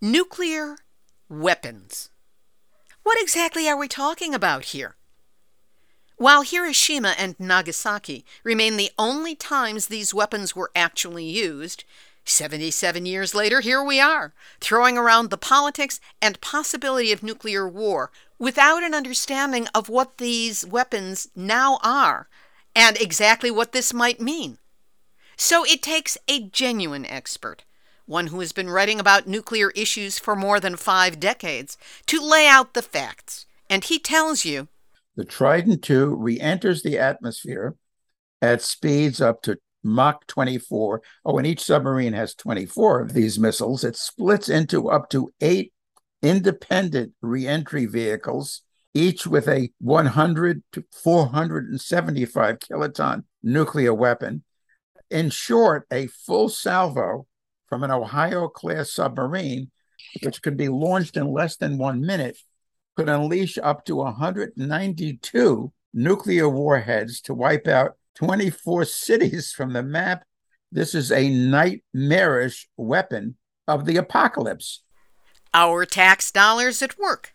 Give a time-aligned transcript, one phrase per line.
[0.00, 0.76] Nuclear
[1.28, 2.10] weapons.
[3.02, 4.94] What exactly are we talking about here?
[6.16, 11.82] While Hiroshima and Nagasaki remain the only times these weapons were actually used,
[12.24, 18.12] 77 years later, here we are, throwing around the politics and possibility of nuclear war
[18.38, 22.28] without an understanding of what these weapons now are
[22.72, 24.58] and exactly what this might mean.
[25.36, 27.64] So it takes a genuine expert,
[28.08, 32.46] one who has been writing about nuclear issues for more than five decades, to lay
[32.46, 33.46] out the facts.
[33.70, 34.68] And he tells you
[35.16, 37.74] the Trident II re enters the atmosphere
[38.40, 41.02] at speeds up to Mach 24.
[41.24, 43.84] Oh, and each submarine has 24 of these missiles.
[43.84, 45.72] It splits into up to eight
[46.22, 48.62] independent reentry vehicles,
[48.94, 54.44] each with a 100 to 475 kiloton nuclear weapon.
[55.10, 57.26] In short, a full salvo
[57.68, 59.70] from an Ohio class submarine,
[60.22, 62.38] which could be launched in less than one minute,
[62.96, 70.24] could unleash up to 192 nuclear warheads to wipe out 24 cities from the map.
[70.72, 74.82] This is a nightmarish weapon of the apocalypse.
[75.54, 77.34] Our tax dollars at work.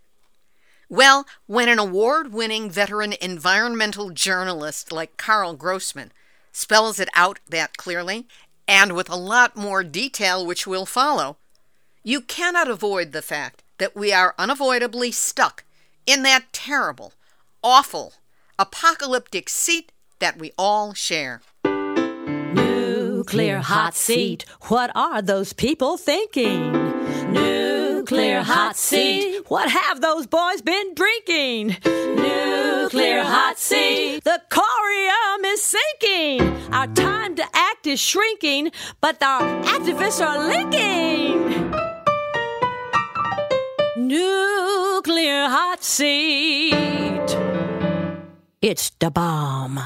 [0.90, 6.12] Well, when an award winning veteran environmental journalist like Karl Grossman
[6.52, 8.28] spells it out that clearly,
[8.68, 11.38] and with a lot more detail which will follow,
[12.04, 15.64] you cannot avoid the fact that we are unavoidably stuck
[16.06, 17.14] in that terrible,
[17.62, 18.14] awful,
[18.60, 21.42] apocalyptic seat that we all share.
[23.24, 24.46] Nuclear hot seat.
[24.64, 26.72] What are those people thinking?
[27.32, 29.44] Nuclear hot seat.
[29.48, 31.78] What have those boys been drinking?
[31.86, 32.73] Nuclear
[37.94, 41.70] is shrinking, but our activists are linking
[43.96, 46.74] nuclear hot seat.
[48.64, 49.80] It's the bomb.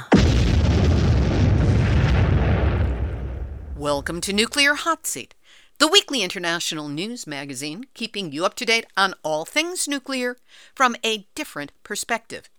[3.75, 5.35] Welcome to Nuclear Hot Seat,
[5.77, 10.37] the weekly international news magazine keeping you up to date on all things nuclear
[10.73, 12.49] from a different perspective.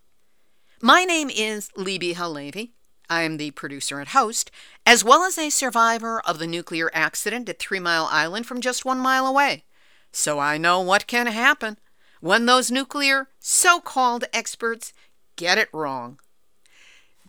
[0.83, 2.73] My name is Libbe HaLevy.
[3.11, 4.51] I am the producer and host,
[4.85, 8.85] as well as a survivor of the nuclear accident at Three Mile Island from just
[8.85, 9.65] one mile away
[10.13, 11.79] so I know what can happen
[12.21, 14.93] when those nuclear so called experts
[15.37, 16.19] get it wrong.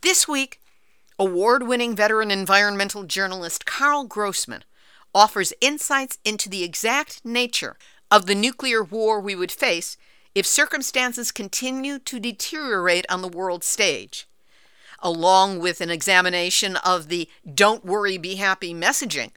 [0.01, 0.59] This week,
[1.17, 4.63] award winning veteran environmental journalist Karl Grossman
[5.13, 7.77] offers insights into the exact nature
[8.09, 9.97] of the nuclear war we would face
[10.33, 14.27] if circumstances continue to deteriorate on the world stage,
[15.01, 19.31] along with an examination of the don't worry, be happy messaging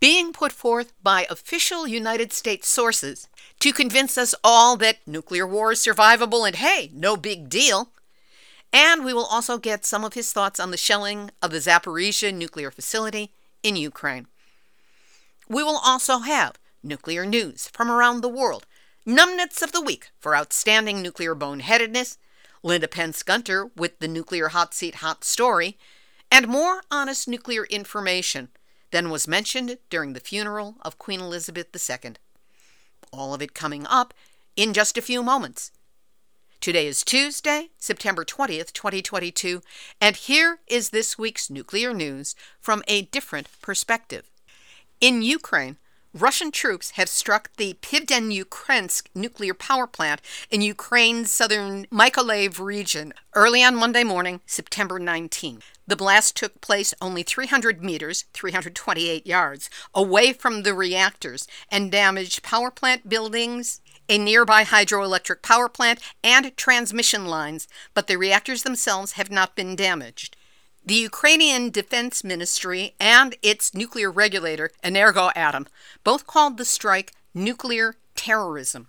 [0.00, 3.28] being put forth by official United States sources
[3.60, 7.90] to convince us all that nuclear war is survivable and hey, no big deal.
[8.72, 12.32] And we will also get some of his thoughts on the shelling of the Zaporizhia
[12.32, 14.26] nuclear facility in Ukraine.
[15.48, 18.66] We will also have nuclear news from around the world,
[19.06, 22.18] numbnuts of the week for outstanding nuclear boneheadedness,
[22.62, 25.78] Linda Pentz Gunter with the nuclear hot seat hot story,
[26.30, 28.48] and more honest nuclear information
[28.90, 32.14] than was mentioned during the funeral of Queen Elizabeth II.
[33.12, 34.14] All of it coming up
[34.56, 35.70] in just a few moments.
[36.60, 39.62] Today is Tuesday, September 20th, 2022,
[40.00, 44.28] and here is this week's nuclear news from a different perspective.
[45.00, 45.76] In Ukraine,
[46.20, 50.20] Russian troops have struck the Pivden-Ukrensk nuclear power plant
[50.50, 55.60] in Ukraine's southern Mykolaiv region early on Monday morning, September 19.
[55.86, 62.42] The blast took place only 300 meters, 328 yards, away from the reactors and damaged
[62.42, 69.12] power plant buildings, a nearby hydroelectric power plant, and transmission lines, but the reactors themselves
[69.12, 70.36] have not been damaged.
[70.88, 75.66] The Ukrainian Defense Ministry and its nuclear regulator, Energoatom,
[76.02, 78.88] both called the strike nuclear terrorism.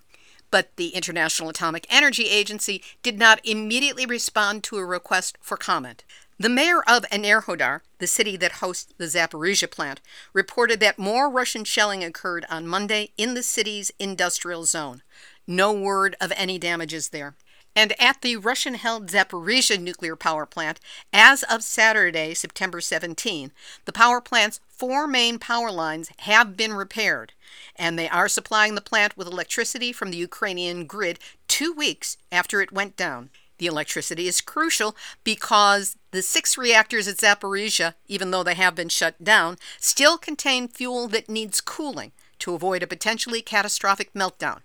[0.49, 6.05] But the International Atomic Energy Agency did not immediately respond to a request for comment.
[6.37, 9.99] The mayor of Enerhodar, the city that hosts the Zaporizhia plant,
[10.31, 15.01] reported that more Russian shelling occurred on Monday in the city's industrial zone.
[15.45, 17.35] No word of any damages there.
[17.75, 20.79] And at the Russian held Zaporizhia nuclear power plant,
[21.13, 23.51] as of Saturday, September 17,
[23.85, 27.33] the power plant's four main power lines have been repaired,
[27.75, 32.61] and they are supplying the plant with electricity from the Ukrainian grid two weeks after
[32.61, 33.29] it went down.
[33.59, 38.89] The electricity is crucial because the six reactors at Zaporizhia, even though they have been
[38.89, 44.59] shut down, still contain fuel that needs cooling to avoid a potentially catastrophic meltdown.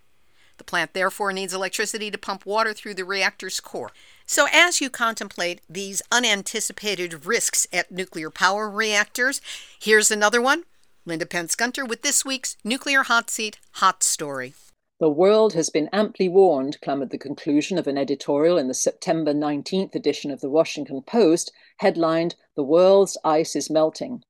[0.57, 3.91] The plant therefore needs electricity to pump water through the reactor's core.
[4.27, 9.41] So, as you contemplate these unanticipated risks at nuclear power reactors,
[9.81, 10.65] here's another one.
[11.07, 14.55] Linda Pentz Gunter with this week's Nuclear Hot Seat Hot Story.
[15.01, 19.35] The world has been amply warned, clamoured the conclusion of an editorial in the September
[19.35, 24.23] 19th edition of the Washington Post, headlined, The World's Ice is Melting.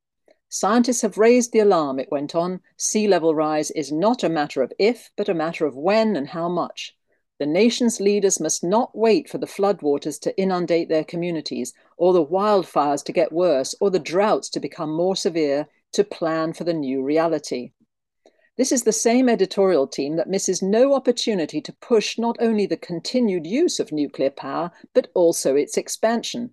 [0.57, 2.61] Scientists have raised the alarm, it went on.
[2.77, 6.29] Sea level rise is not a matter of if, but a matter of when and
[6.29, 6.97] how much.
[7.41, 12.25] The nation's leaders must not wait for the floodwaters to inundate their communities, or the
[12.25, 16.73] wildfires to get worse, or the droughts to become more severe to plan for the
[16.73, 17.73] new reality.
[18.57, 22.77] This is the same editorial team that misses no opportunity to push not only the
[22.77, 26.53] continued use of nuclear power, but also its expansion.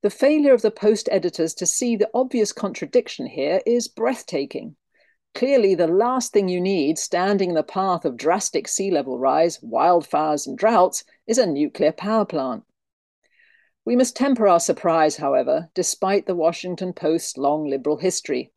[0.00, 4.76] The failure of the Post editors to see the obvious contradiction here is breathtaking.
[5.34, 9.58] Clearly, the last thing you need standing in the path of drastic sea level rise,
[9.58, 12.62] wildfires, and droughts is a nuclear power plant.
[13.84, 18.52] We must temper our surprise, however, despite the Washington Post's long liberal history.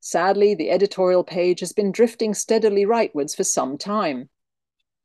[0.00, 4.28] Sadly, the editorial page has been drifting steadily rightwards for some time.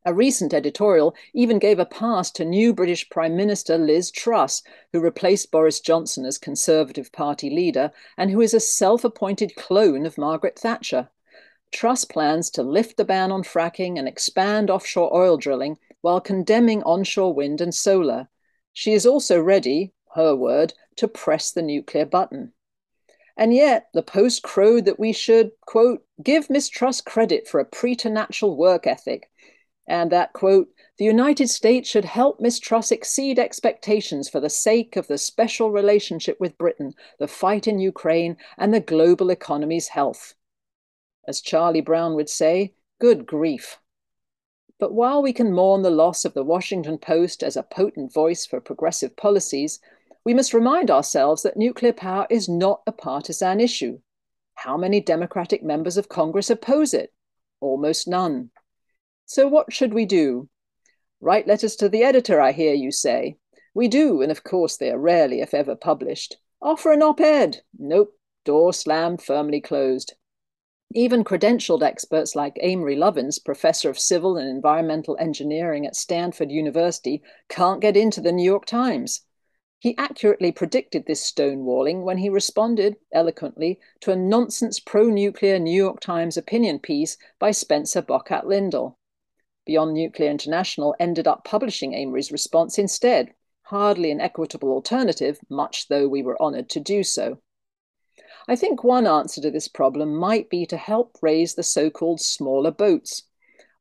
[0.07, 4.63] A recent editorial even gave a pass to new British Prime Minister Liz Truss,
[4.93, 10.05] who replaced Boris Johnson as Conservative Party leader and who is a self appointed clone
[10.05, 11.09] of Margaret Thatcher.
[11.73, 16.81] Truss plans to lift the ban on fracking and expand offshore oil drilling while condemning
[16.83, 18.29] onshore wind and solar.
[18.71, 22.53] She is also ready, her word, to press the nuclear button.
[23.35, 27.65] And yet, the Post crowed that we should, quote, give Miss Truss credit for a
[27.65, 29.29] preternatural work ethic
[29.87, 34.95] and that, quote, the United States should help Miss Truss exceed expectations for the sake
[34.95, 40.33] of the special relationship with Britain, the fight in Ukraine, and the global economy's health.
[41.27, 43.79] As Charlie Brown would say, good grief.
[44.79, 48.45] But while we can mourn the loss of the Washington Post as a potent voice
[48.45, 49.79] for progressive policies,
[50.23, 53.99] we must remind ourselves that nuclear power is not a partisan issue.
[54.55, 57.13] How many Democratic members of Congress oppose it?
[57.59, 58.49] Almost none.
[59.29, 60.47] So what should we do?
[61.19, 63.35] Write letters to the editor, I hear you say.
[63.73, 66.37] We do, and of course they are rarely, if ever, published.
[66.61, 67.61] Offer an op ed.
[67.77, 70.13] Nope, door slammed, firmly closed.
[70.93, 77.21] Even credentialed experts like Amory Lovins, professor of civil and environmental engineering at Stanford University,
[77.49, 79.25] can't get into the New York Times.
[79.79, 85.75] He accurately predicted this stonewalling when he responded eloquently to a nonsense pro nuclear New
[85.75, 88.97] York Times opinion piece by Spencer Bokat Lindell.
[89.67, 93.33] Beyond Nuclear International ended up publishing Amory's response instead,
[93.63, 97.39] hardly an equitable alternative, much though we were honoured to do so.
[98.47, 102.21] I think one answer to this problem might be to help raise the so called
[102.21, 103.23] smaller boats.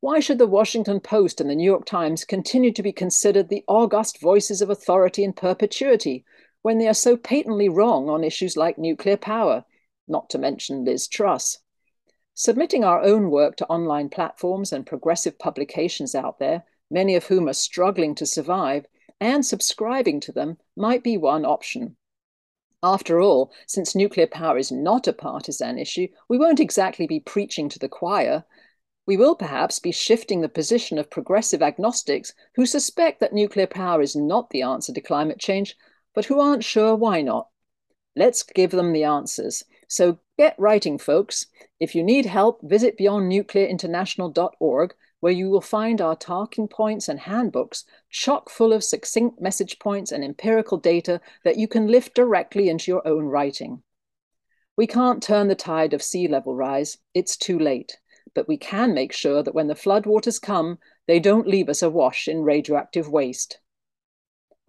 [0.00, 3.62] Why should the Washington Post and the New York Times continue to be considered the
[3.68, 6.24] august voices of authority in perpetuity
[6.62, 9.64] when they are so patently wrong on issues like nuclear power,
[10.08, 11.58] not to mention Liz Truss?
[12.38, 17.48] Submitting our own work to online platforms and progressive publications out there, many of whom
[17.48, 18.84] are struggling to survive,
[19.18, 21.96] and subscribing to them might be one option.
[22.82, 27.70] After all, since nuclear power is not a partisan issue, we won't exactly be preaching
[27.70, 28.44] to the choir.
[29.06, 34.02] We will perhaps be shifting the position of progressive agnostics who suspect that nuclear power
[34.02, 35.74] is not the answer to climate change,
[36.14, 37.48] but who aren't sure why not.
[38.14, 39.64] Let's give them the answers.
[39.88, 41.46] So get writing, folks.
[41.78, 47.84] If you need help, visit beyondnuclearinternational.org, where you will find our talking points and handbooks
[48.10, 52.90] chock full of succinct message points and empirical data that you can lift directly into
[52.90, 53.82] your own writing.
[54.76, 57.96] We can't turn the tide of sea level rise, it's too late,
[58.34, 62.28] but we can make sure that when the floodwaters come, they don't leave us awash
[62.28, 63.60] in radioactive waste.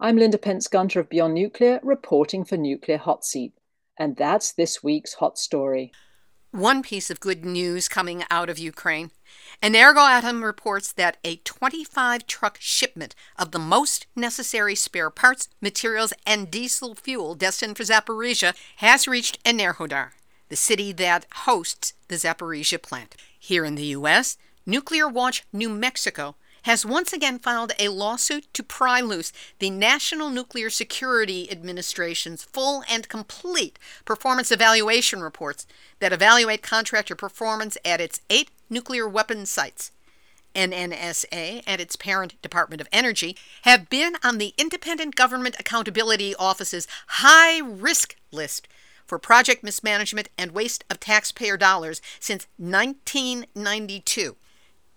[0.00, 3.52] I'm Linda Pentz Gunter of Beyond Nuclear, reporting for Nuclear Hot Seat.
[3.98, 5.92] And that's this week's hot story.
[6.50, 9.10] One piece of good news coming out of Ukraine.
[9.62, 16.50] Energoatom reports that a 25 truck shipment of the most necessary spare parts, materials, and
[16.50, 20.12] diesel fuel destined for Zaporizhia has reached Enerhodar,
[20.48, 23.14] the city that hosts the Zaporizhia plant.
[23.38, 28.62] Here in the U.S., Nuclear Watch New Mexico has once again filed a lawsuit to
[28.62, 35.66] pry loose the National Nuclear Security Administration's full and complete performance evaluation reports
[36.00, 39.90] that evaluate contractor performance at its eight nuclear weapons sites.
[40.54, 46.88] NNSA and its parent Department of Energy have been on the Independent Government Accountability Office's
[47.06, 48.66] high risk list
[49.06, 54.36] for project mismanagement and waste of taxpayer dollars since 1992.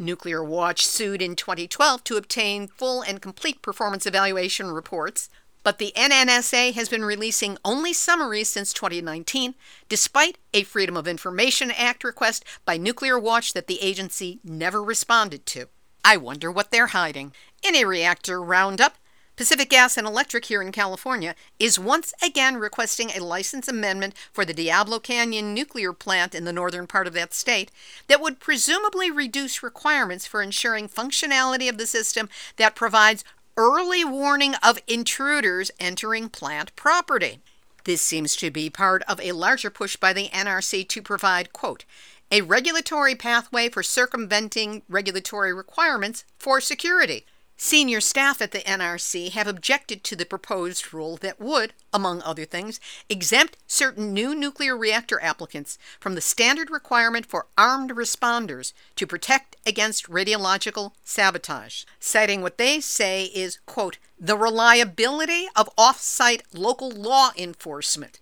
[0.01, 5.29] Nuclear Watch sued in 2012 to obtain full and complete performance evaluation reports,
[5.63, 9.53] but the NNSA has been releasing only summaries since 2019,
[9.87, 15.45] despite a Freedom of Information Act request by Nuclear Watch that the agency never responded
[15.47, 15.67] to.
[16.03, 17.33] I wonder what they're hiding.
[17.61, 18.95] In a reactor roundup,
[19.37, 24.43] Pacific Gas and Electric here in California is once again requesting a license amendment for
[24.43, 27.71] the Diablo Canyon nuclear plant in the northern part of that state
[28.07, 33.23] that would presumably reduce requirements for ensuring functionality of the system that provides
[33.55, 37.39] early warning of intruders entering plant property.
[37.85, 41.85] This seems to be part of a larger push by the NRC to provide, quote,
[42.31, 47.25] a regulatory pathway for circumventing regulatory requirements for security,
[47.63, 52.43] Senior staff at the NRC have objected to the proposed rule that would, among other
[52.43, 59.05] things, exempt certain new nuclear reactor applicants from the standard requirement for armed responders to
[59.05, 66.41] protect against radiological sabotage, citing what they say is, quote, the reliability of off site
[66.51, 68.19] local law enforcement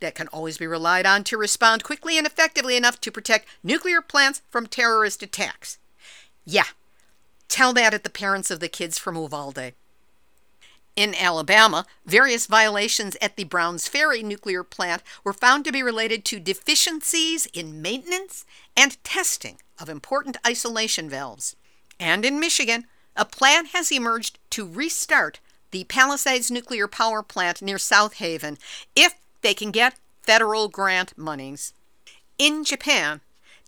[0.00, 4.02] that can always be relied on to respond quickly and effectively enough to protect nuclear
[4.02, 5.78] plants from terrorist attacks.
[6.44, 6.64] Yeah,
[7.50, 9.74] Tell that at the parents of the kids from Uvalde.
[10.94, 16.24] In Alabama, various violations at the Browns Ferry nuclear plant were found to be related
[16.26, 21.56] to deficiencies in maintenance and testing of important isolation valves.
[21.98, 25.40] And in Michigan, a plan has emerged to restart
[25.72, 28.58] the Palisades nuclear power plant near South Haven
[28.94, 31.74] if they can get federal grant monies.
[32.38, 33.20] In Japan,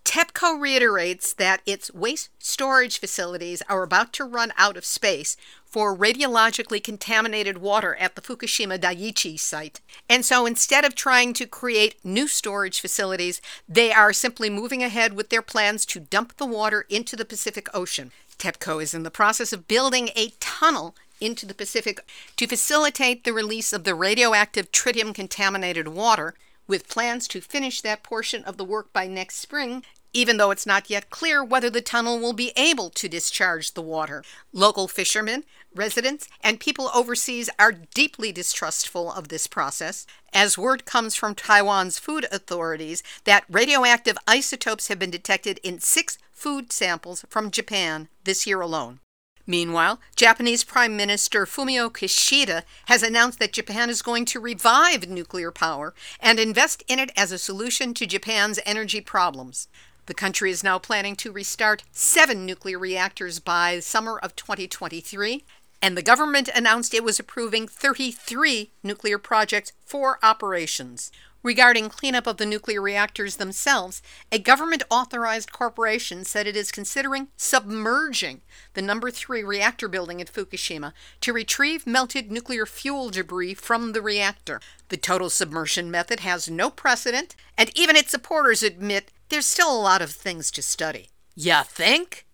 [0.04, 5.96] TEPCO reiterates that its waste storage facilities are about to run out of space for
[5.96, 9.80] radiologically contaminated water at the Fukushima Daiichi site.
[10.08, 15.14] And so instead of trying to create new storage facilities, they are simply moving ahead
[15.14, 18.10] with their plans to dump the water into the Pacific Ocean.
[18.38, 22.04] TEPCO is in the process of building a tunnel into the Pacific
[22.36, 26.34] to facilitate the release of the radioactive tritium contaminated water
[26.66, 30.66] with plans to finish that portion of the work by next spring, even though it's
[30.66, 34.22] not yet clear whether the tunnel will be able to discharge the water.
[34.52, 41.14] Local fishermen, residents, and people overseas are deeply distrustful of this process, as word comes
[41.14, 47.50] from Taiwan's food authorities that radioactive isotopes have been detected in six food samples from
[47.50, 49.00] Japan this year alone.
[49.46, 55.50] Meanwhile, Japanese Prime Minister Fumio Kishida has announced that Japan is going to revive nuclear
[55.50, 59.68] power and invest in it as a solution to Japan's energy problems.
[60.06, 65.44] The country is now planning to restart seven nuclear reactors by summer of 2023,
[65.80, 71.10] and the government announced it was approving 33 nuclear projects for operations.
[71.42, 77.28] Regarding cleanup of the nuclear reactors themselves, a government authorized corporation said it is considering
[77.36, 78.42] submerging
[78.74, 84.02] the number 3 reactor building at Fukushima to retrieve melted nuclear fuel debris from the
[84.02, 84.60] reactor.
[84.88, 89.82] The total submersion method has no precedent, and even its supporters admit there's still a
[89.82, 91.10] lot of things to study.
[91.34, 92.26] Ya think?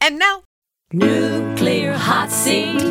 [0.00, 0.44] And now,
[0.92, 2.82] Nuclear hot seat,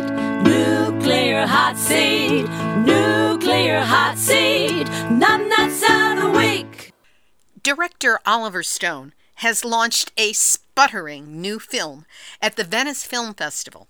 [0.43, 2.43] nuclear hot seat,
[2.85, 3.28] nuclear
[3.67, 6.93] hot seat, nuts of the week.
[7.61, 12.05] Director Oliver Stone has launched a sputtering new film
[12.41, 13.87] at the Venice Film Festival.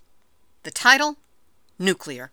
[0.64, 1.16] The title
[1.78, 2.32] Nuclear.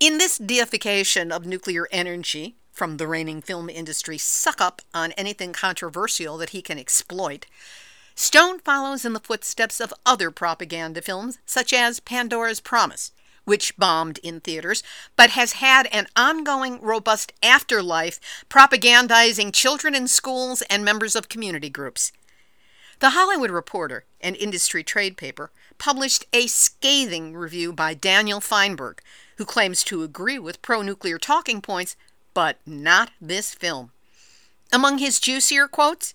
[0.00, 5.52] In this deification of nuclear energy from the reigning film industry suck up on anything
[5.52, 7.46] controversial that he can exploit,
[8.16, 13.12] Stone follows in the footsteps of other propaganda films, such as Pandora's Promise,
[13.44, 14.82] which bombed in theaters,
[15.16, 21.70] but has had an ongoing, robust afterlife propagandizing children in schools and members of community
[21.70, 22.12] groups.
[23.00, 28.98] The Hollywood Reporter, an industry trade paper, published a scathing review by Daniel Fienberg,
[29.38, 31.96] who claims to agree with pro nuclear talking points,
[32.34, 33.90] but not this film.
[34.70, 36.12] Among his juicier quotes,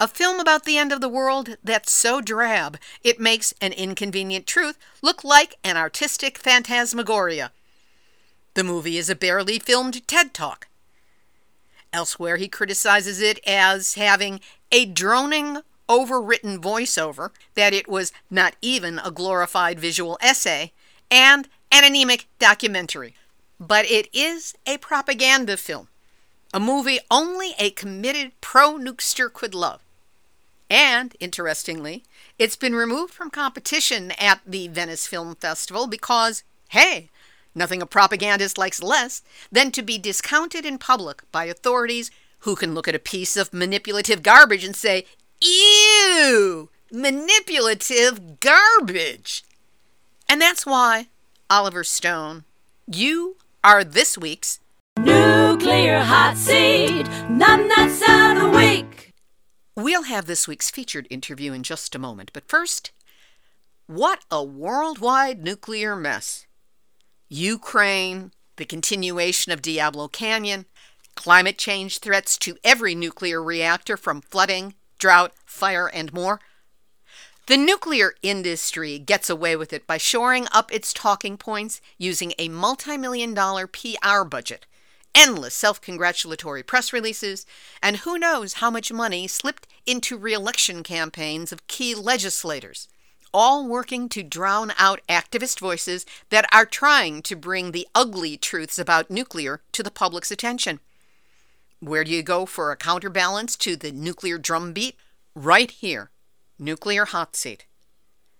[0.00, 4.46] a film about the end of the world that's so drab it makes an inconvenient
[4.46, 7.52] truth look like an artistic phantasmagoria.
[8.54, 10.68] The movie is a barely filmed TED Talk.
[11.92, 14.40] Elsewhere, he criticizes it as having
[14.72, 20.72] a droning, overwritten voiceover, that it was not even a glorified visual essay,
[21.10, 23.14] and an anemic documentary.
[23.58, 25.88] But it is a propaganda film,
[26.54, 29.82] a movie only a committed pro nukester could love.
[30.70, 32.04] And, interestingly,
[32.38, 37.10] it's been removed from competition at the Venice Film Festival because, hey,
[37.54, 42.10] Nothing a propagandist likes less than to be discounted in public by authorities
[42.40, 45.04] who can look at a piece of manipulative garbage and say,
[45.42, 49.44] Ew, manipulative garbage.
[50.28, 51.08] And that's why,
[51.48, 52.44] Oliver Stone,
[52.86, 54.60] you are this week's
[54.98, 58.99] Nuclear Hot Seat, Numbnuts of the Week.
[59.82, 62.92] We'll have this week's featured interview in just a moment, but first,
[63.86, 66.46] what a worldwide nuclear mess.
[67.30, 70.66] Ukraine, the continuation of Diablo Canyon,
[71.14, 76.40] climate change threats to every nuclear reactor from flooding, drought, fire, and more.
[77.46, 82.48] The nuclear industry gets away with it by shoring up its talking points using a
[82.48, 84.66] multi million dollar PR budget,
[85.14, 87.46] endless self congratulatory press releases,
[87.82, 92.88] and who knows how much money slipped into re election campaigns of key legislators,
[93.32, 98.78] all working to drown out activist voices that are trying to bring the ugly truths
[98.78, 100.80] about nuclear to the public's attention.
[101.80, 104.96] Where do you go for a counterbalance to the nuclear drumbeat?
[105.34, 106.10] Right here,
[106.58, 107.64] Nuclear Hot Seat.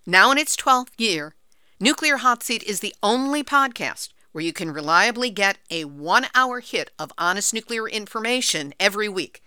[0.05, 1.35] Now in its 12th year,
[1.79, 6.59] Nuclear Hot Seat is the only podcast where you can reliably get a one hour
[6.59, 9.43] hit of honest nuclear information every week,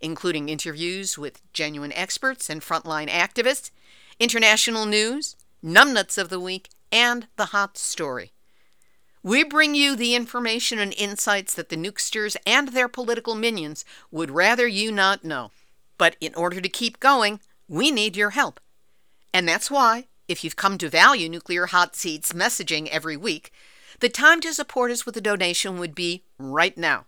[0.00, 3.70] including interviews with genuine experts and frontline activists,
[4.18, 8.32] international news, numbnuts of the week, and the hot story.
[9.22, 14.30] We bring you the information and insights that the nukesters and their political minions would
[14.30, 15.50] rather you not know.
[15.96, 18.60] But in order to keep going, we need your help.
[19.32, 23.50] And that's why, if you've come to value Nuclear Hot Seats messaging every week,
[24.04, 27.06] the time to support us with a donation would be right now.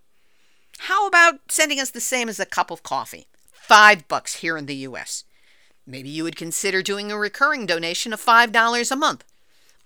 [0.78, 3.26] How about sending us the same as a cup of coffee?
[3.52, 5.24] Five bucks here in the US.
[5.86, 9.24] Maybe you would consider doing a recurring donation of $5 a month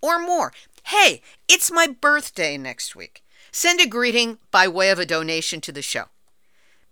[0.00, 0.52] or more.
[0.84, 3.24] Hey, it's my birthday next week.
[3.50, 6.04] Send a greeting by way of a donation to the show.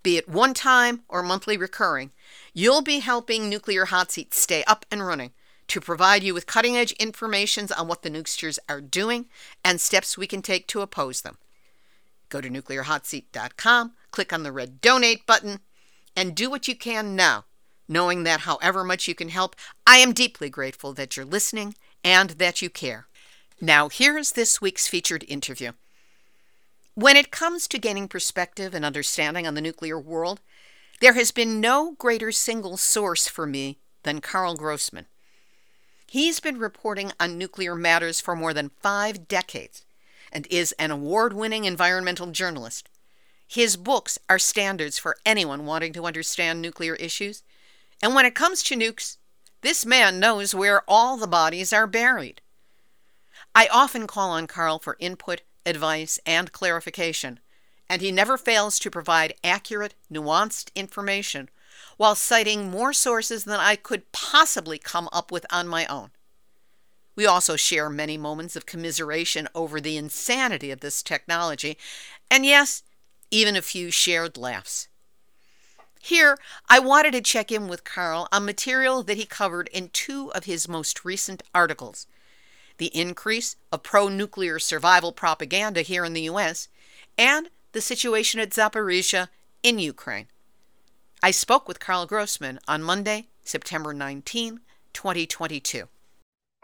[0.03, 2.11] Be it one time or monthly recurring,
[2.53, 5.31] you'll be helping Nuclear Hot Seat stay up and running
[5.69, 9.27] to provide you with cutting edge information on what the nukesters are doing
[9.63, 11.37] and steps we can take to oppose them.
[12.29, 15.61] Go to nuclearhotseat.com, click on the red donate button,
[16.15, 17.45] and do what you can now,
[17.87, 19.55] knowing that however much you can help,
[19.87, 23.07] I am deeply grateful that you're listening and that you care.
[23.61, 25.71] Now, here's this week's featured interview.
[26.95, 30.41] When it comes to gaining perspective and understanding on the nuclear world,
[31.01, 35.05] there has been no greater single source for me than Karl Grossman.
[36.09, 39.85] He's been reporting on nuclear matters for more than five decades
[40.31, 42.89] and is an award winning environmental journalist.
[43.47, 47.43] His books are standards for anyone wanting to understand nuclear issues.
[48.01, 49.17] And when it comes to nukes,
[49.61, 52.41] this man knows where all the bodies are buried.
[53.53, 57.39] I often call on Karl for input, advice, and clarification,
[57.87, 61.49] and he never fails to provide accurate, nuanced information
[61.99, 66.11] while citing more sources than I could possibly come up with on my own.
[67.13, 71.77] We also share many moments of commiseration over the insanity of this technology,
[72.31, 72.83] and yes,
[73.31, 74.87] even a few shared laughs.
[76.01, 76.37] Here,
[76.69, 80.45] I wanted to check in with Karl on material that he covered in two of
[80.45, 82.07] his most recent articles
[82.77, 86.69] the increase of pro nuclear survival propaganda here in the U.S.,
[87.17, 89.27] and the situation at Zaporizhia
[89.63, 90.27] in Ukraine.
[91.21, 94.61] I spoke with Karl Grossman on Monday, September 19,
[94.93, 95.87] 2022.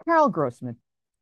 [0.05, 0.77] Karl Grossman,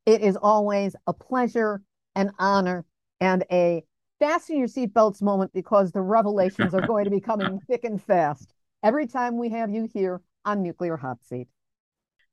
[0.06, 1.82] it is always a pleasure,
[2.14, 2.84] an honor,
[3.20, 3.82] and a
[4.20, 8.52] fasten your seatbelts moment because the revelations are going to be coming thick and fast
[8.82, 11.48] every time we have you here on Nuclear Hot Seat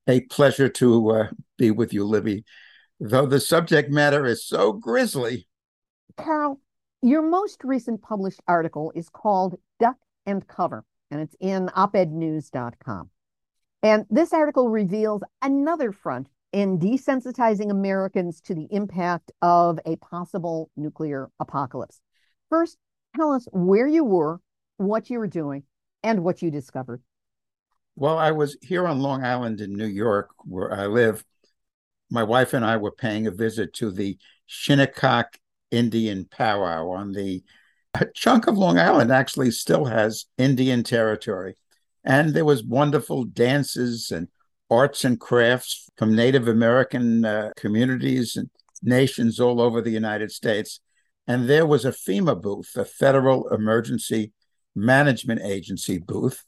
[0.07, 2.43] a pleasure to uh, be with you, Libbe,
[2.99, 5.47] though the subject matter is so grisly.
[6.17, 6.59] Karl,
[7.01, 13.09] your most recent published article is called Duck and Cover, and it's in opednews.com.
[13.83, 20.69] And this article reveals another front in desensitizing Americans to the impact of a possible
[20.75, 22.01] nuclear apocalypse.
[22.49, 22.77] First,
[23.15, 24.39] tell us where you were,
[24.77, 25.63] what you were doing,
[26.03, 27.01] and what you discovered.
[27.95, 31.23] Well, I was here on Long Island in New York, where I live.
[32.09, 35.37] My wife and I were paying a visit to the Shinnecock
[35.71, 37.43] Indian powwow on the
[37.93, 41.55] a chunk of Long Island actually still has Indian territory.
[42.03, 44.27] And there was wonderful dances and
[44.69, 48.49] arts and crafts from Native American uh, communities and
[48.81, 50.79] nations all over the United States.
[51.27, 54.31] And there was a FEMA booth, a Federal Emergency
[54.75, 56.43] Management Agency booth.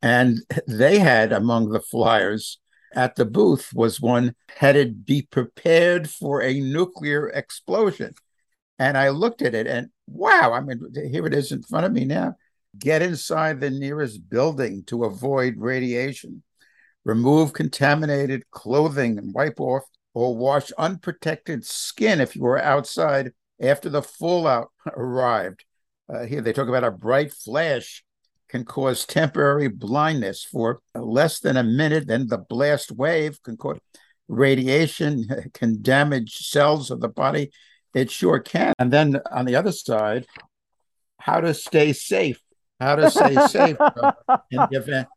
[0.00, 2.58] And they had among the flyers
[2.94, 8.14] at the booth was one headed Be prepared for a nuclear explosion.
[8.78, 11.92] And I looked at it and wow, I mean, here it is in front of
[11.92, 12.34] me now.
[12.78, 16.42] Get inside the nearest building to avoid radiation.
[17.04, 23.88] Remove contaminated clothing and wipe off or wash unprotected skin if you were outside after
[23.88, 25.64] the fallout arrived.
[26.12, 28.04] Uh, here they talk about a bright flash
[28.48, 32.06] can cause temporary blindness for less than a minute.
[32.06, 33.78] Then the blast wave can cause
[34.28, 37.50] radiation, can damage cells of the body.
[37.96, 38.74] It sure can.
[38.78, 40.26] And then on the other side,
[41.18, 42.40] how to stay safe.
[42.78, 43.76] How to stay safe
[44.50, 45.08] in the event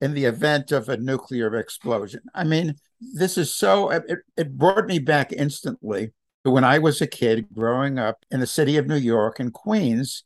[0.00, 2.20] in the event of a nuclear explosion.
[2.32, 4.04] I mean, this is so it,
[4.36, 6.12] it brought me back instantly
[6.44, 9.50] to when I was a kid growing up in the city of New York in
[9.50, 10.24] Queens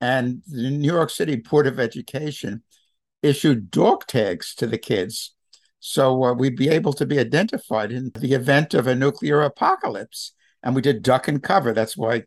[0.00, 2.62] and the New York City Board of Education
[3.22, 5.34] issued dog tags to the kids
[5.80, 10.32] so uh, we'd be able to be identified in the event of a nuclear apocalypse.
[10.62, 11.72] And we did duck and cover.
[11.72, 12.24] That's why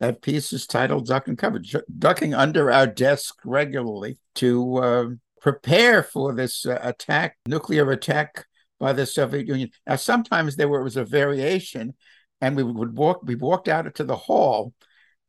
[0.00, 1.60] that piece is titled Duck and Cover,
[1.98, 5.06] ducking under our desk regularly to uh,
[5.40, 8.46] prepare for this uh, attack, nuclear attack
[8.80, 9.70] by the Soviet Union.
[9.86, 11.94] Now, sometimes there was a variation,
[12.40, 14.72] and we would walk, we walked out into the hall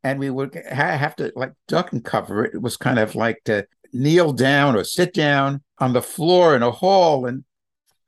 [0.02, 2.54] and we would ha- have to like duck and cover it.
[2.54, 6.62] It was kind of like to kneel down or sit down on the floor in
[6.62, 7.26] a hall.
[7.26, 7.44] And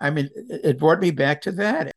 [0.01, 1.91] I mean, it brought me back to that.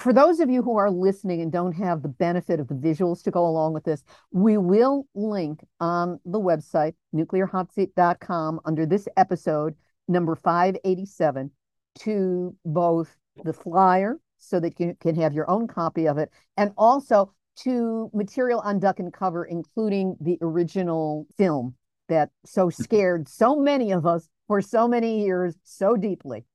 [0.00, 3.22] For those of you who are listening and don't have the benefit of the visuals
[3.24, 9.74] to go along with this, we will link on the website, nuclearhotseat.com, under this episode,
[10.08, 11.50] number 587,
[11.96, 16.72] to both the flyer so that you can have your own copy of it and
[16.78, 21.74] also to material on Duck and Cover, including the original film
[22.08, 22.82] that so mm-hmm.
[22.82, 26.46] scared so many of us for so many years so deeply.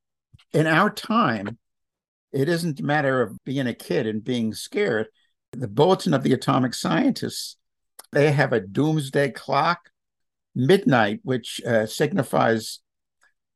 [0.51, 1.59] In our time,
[2.35, 5.07] it isn't a matter of being a kid and being scared.
[5.51, 7.57] The Bulletin of the Atomic Scientists,
[8.11, 9.89] they have a doomsday clock,
[10.53, 12.79] midnight, which uh, signifies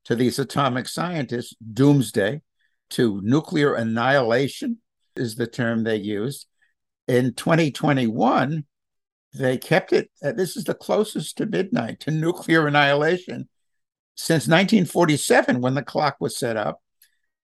[0.04, 2.42] to these atomic scientists doomsday,
[2.90, 4.78] to nuclear annihilation
[5.14, 6.46] is the term they use
[7.10, 8.64] in 2021,
[9.34, 10.10] they kept it.
[10.22, 13.48] Uh, this is the closest to midnight to nuclear annihilation
[14.14, 16.80] since 1947 when the clock was set up.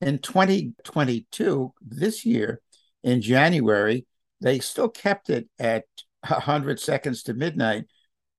[0.01, 2.61] In 2022, this year,
[3.03, 4.07] in January,
[4.41, 5.85] they still kept it at
[6.27, 7.85] 100 seconds to midnight.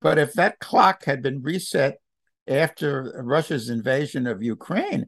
[0.02, 1.98] But if that clock had been reset
[2.48, 5.08] after Russia's invasion of Ukraine,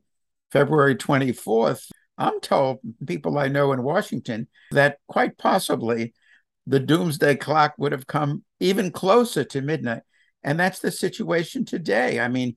[0.51, 6.13] February 24th, I'm told people I know in Washington that quite possibly
[6.67, 10.01] the doomsday clock would have come even closer to midnight.
[10.43, 12.19] And that's the situation today.
[12.19, 12.55] I mean,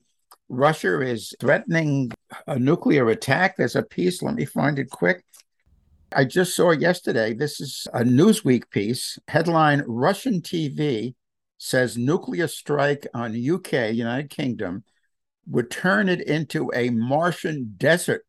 [0.53, 2.11] Russia is threatening
[2.47, 3.57] a nuclear attack.
[3.57, 5.23] There's a piece, let me find it quick.
[6.15, 11.15] I just saw yesterday, this is a Newsweek piece, headline Russian TV
[11.57, 14.83] says nuclear strike on UK, United Kingdom,
[15.47, 18.25] would turn it into a Martian desert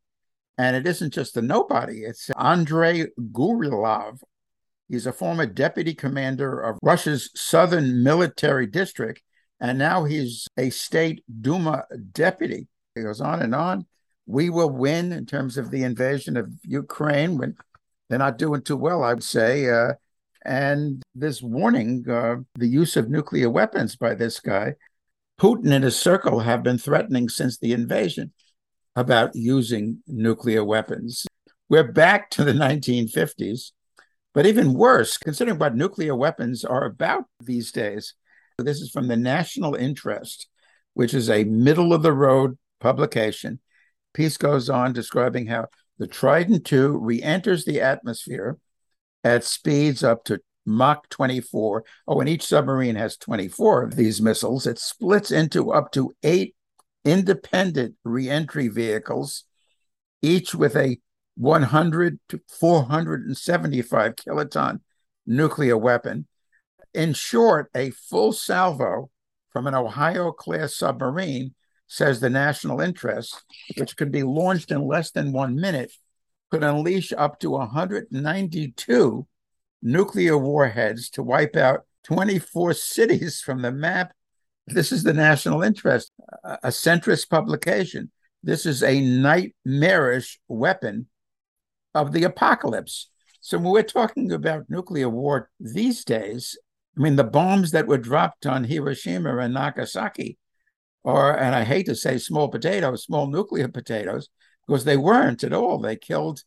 [0.56, 4.20] and it isn't just a nobody, it's Andrei Gurilov.
[4.88, 9.20] He's a former deputy commander of Russia's southern military district,
[9.64, 12.66] and now he's a state Duma deputy.
[12.94, 13.86] He goes on and on.
[14.26, 17.56] We will win in terms of the invasion of Ukraine when
[18.08, 19.70] they're not doing too well, I would say.
[19.70, 19.94] Uh,
[20.44, 24.74] and this warning uh, the use of nuclear weapons by this guy.
[25.40, 28.32] Putin and his circle have been threatening since the invasion
[28.94, 31.26] about using nuclear weapons.
[31.70, 33.72] We're back to the 1950s,
[34.34, 38.14] but even worse, considering what nuclear weapons are about these days.
[38.58, 40.46] This is from the National Interest,
[40.92, 43.58] which is a middle of the road publication.
[44.12, 45.66] Piece goes on describing how
[45.98, 48.58] the Trident II re enters the atmosphere
[49.24, 51.84] at speeds up to Mach 24.
[52.06, 54.66] Oh, and each submarine has 24 of these missiles.
[54.66, 56.54] It splits into up to eight
[57.04, 59.44] independent re entry vehicles,
[60.22, 60.98] each with a
[61.36, 64.80] 100 to 475 kiloton
[65.26, 66.28] nuclear weapon.
[66.94, 69.10] In short, a full salvo
[69.50, 71.54] from an Ohio class submarine,
[71.86, 73.42] says the national interest,
[73.76, 75.92] which could be launched in less than one minute,
[76.50, 79.26] could unleash up to 192
[79.82, 84.14] nuclear warheads to wipe out 24 cities from the map
[84.66, 86.10] this is the national interest,
[86.42, 88.10] a centrist publication.
[88.42, 91.06] This is a nightmarish weapon
[91.94, 93.10] of the apocalypse.
[93.40, 96.56] So when we're talking about nuclear war these days,
[96.96, 100.38] I mean, the bombs that were dropped on Hiroshima and Nagasaki
[101.04, 104.28] are, and I hate to say small potatoes, small nuclear potatoes,
[104.66, 105.78] because they weren't at all.
[105.78, 106.42] They killed,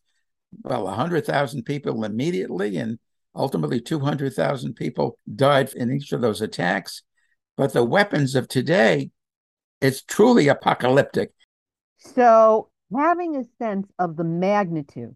[0.62, 2.98] well, 100,000 people immediately, and
[3.34, 7.02] ultimately 200,000 people died in each of those attacks.
[7.56, 9.10] But the weapons of today,
[9.80, 11.32] it's truly apocalyptic.
[11.98, 15.14] So, having a sense of the magnitude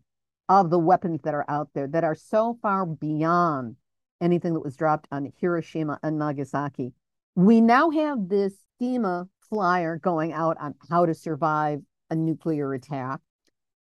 [0.49, 3.77] of the weapons that are out there that are so far beyond
[4.23, 6.95] anything that was dropped on Hiroshima and Nagasaki,
[7.35, 11.81] we now have this FEMA flyer going out on how to survive
[12.11, 13.21] a nuclear attack.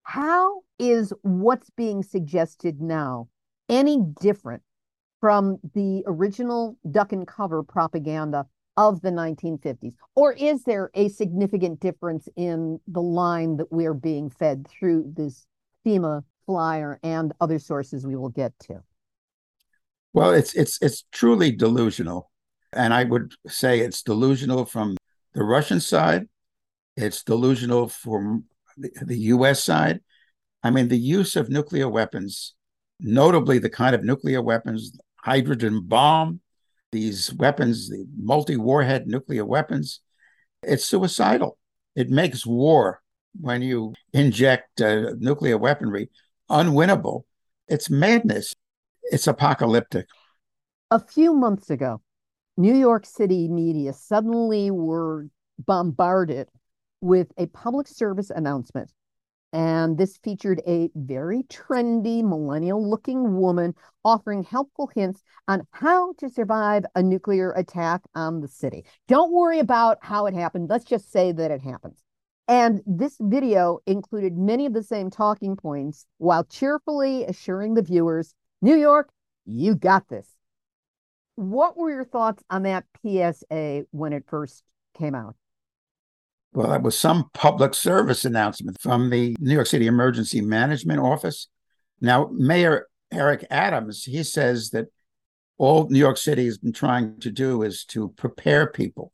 [0.02, 3.28] How is what's being suggested now
[3.68, 4.62] any different
[5.20, 9.94] from the original duck and cover propaganda of the 1950s?
[10.16, 15.46] Or is there a significant difference in the line that we're being fed through this
[15.86, 18.82] FEMA flyer and other sources we will get to?
[20.12, 22.30] Well, it's it's it's truly delusional.
[22.72, 24.96] And I would say it's delusional from
[25.34, 26.28] the Russian side,
[26.96, 28.44] it's delusional from
[28.76, 30.00] the, US side.
[30.62, 32.54] I mean, the use of nuclear weapons,
[33.00, 36.40] notably the kind of nuclear weapons, hydrogen bomb,
[36.92, 40.00] these weapons, the multi warhead nuclear weapons,
[40.62, 41.58] it's suicidal.
[41.96, 43.02] It makes war
[43.40, 46.08] when you inject uh, nuclear weaponry
[46.50, 47.24] unwinnable.
[47.68, 48.51] It's madness.
[49.12, 50.06] It's apocalyptic.
[50.90, 52.00] A few months ago,
[52.56, 56.48] New York City media suddenly were bombarded
[57.02, 58.90] with a public service announcement.
[59.52, 66.30] And this featured a very trendy, millennial looking woman offering helpful hints on how to
[66.30, 68.86] survive a nuclear attack on the city.
[69.08, 70.70] Don't worry about how it happened.
[70.70, 72.02] Let's just say that it happens.
[72.48, 78.34] And this video included many of the same talking points while cheerfully assuring the viewers
[78.62, 79.10] New York,
[79.44, 80.28] you got this.
[81.34, 84.62] What were your thoughts on that PSA when it first
[84.96, 85.34] came out?
[86.54, 91.48] Well, that was some public service announcement from the New York City Emergency Management Office.
[92.00, 94.86] Now, Mayor Eric Adams, he says that
[95.58, 99.12] all New York City has been trying to do is to prepare people.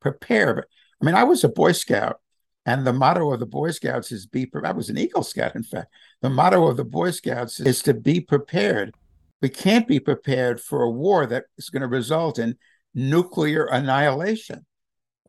[0.00, 0.66] Prepare.
[1.00, 2.20] I mean, I was a Boy Scout,
[2.66, 4.46] and the motto of the Boy Scouts is be.
[4.46, 4.74] Prepared.
[4.74, 5.92] I was an Eagle Scout, in fact.
[6.20, 8.94] The motto of the Boy Scouts is to be prepared.
[9.40, 12.56] We can't be prepared for a war that is going to result in
[12.94, 14.66] nuclear annihilation.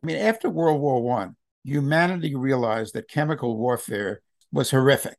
[0.02, 5.16] I mean, after World War One, humanity realized that chemical warfare was horrific.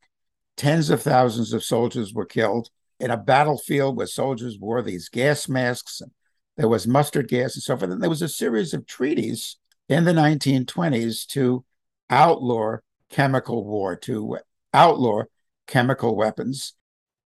[0.58, 2.70] Tens of thousands of soldiers were killed
[3.00, 6.02] in a battlefield where soldiers wore these gas masks.
[6.02, 6.12] And
[6.58, 7.92] there was mustard gas and so forth.
[7.92, 9.58] And there was a series of treaties
[9.90, 11.66] in the 1920s to
[12.12, 12.78] outlaw
[13.10, 14.38] chemical war, to
[14.74, 15.24] outlaw
[15.68, 16.74] chemical weapons.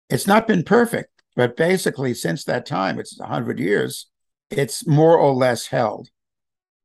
[0.09, 4.07] It's not been perfect, but basically, since that time, it's 100 years,
[4.49, 6.09] it's more or less held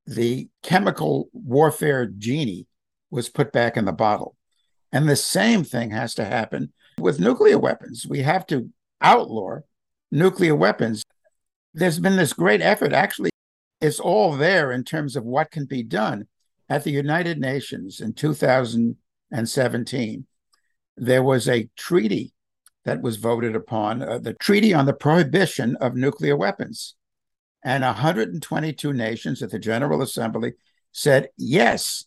[0.07, 2.66] the chemical warfare genie
[3.11, 4.37] was put back in the bottle.
[4.92, 8.07] And the same thing has to happen with nuclear weapons.
[8.09, 9.61] We have to outlaw
[10.11, 11.02] nuclear weapons.
[11.72, 12.92] There's been this great effort.
[12.92, 13.30] Actually,
[13.80, 16.28] it's all there in terms of what can be done.
[16.68, 20.27] At the United Nations in 2017,
[20.96, 22.33] there was a treaty
[22.85, 26.96] that was voted upon, uh, the Treaty on the Prohibition of Nuclear Weapons
[27.64, 30.53] and 122 nations at the General Assembly
[30.92, 32.05] said yes.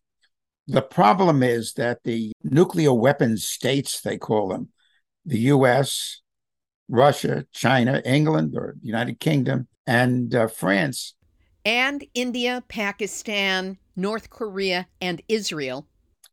[0.68, 4.70] The problem is that the nuclear weapons states, they call them,
[5.26, 6.22] the US,
[6.88, 11.16] Russia, China, England, or United Kingdom, and uh, France.
[11.66, 15.88] And India, Pakistan, North Korea, and Israel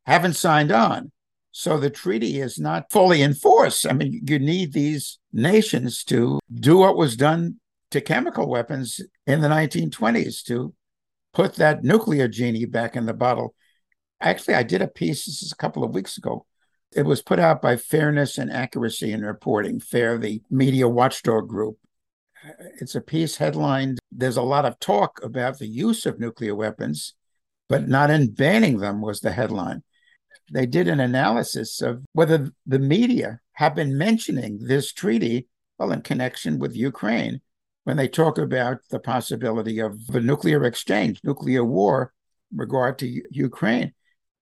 [0.04, 1.10] haven't signed on.
[1.50, 3.86] So the treaty is not fully in force.
[3.86, 7.60] I mean, you need these nations to do what was done
[7.92, 10.74] to chemical weapons in the 1920s to
[11.32, 13.54] put that nuclear genie back in the bottle.
[14.20, 16.44] Actually, I did a piece, this is a couple of weeks ago.
[16.92, 21.78] It was put out by Fairness and Accuracy in Reporting, FAIR, the media watchdog group.
[22.80, 27.14] It's a piece headlined There's a lot of talk about the use of nuclear weapons,
[27.68, 29.82] but not in banning them, was the headline.
[30.52, 35.48] They did an analysis of whether the media have been mentioning this treaty,
[35.78, 37.40] well, in connection with Ukraine
[37.84, 42.12] when they talk about the possibility of a nuclear exchange, nuclear war
[42.54, 43.92] regard to Ukraine.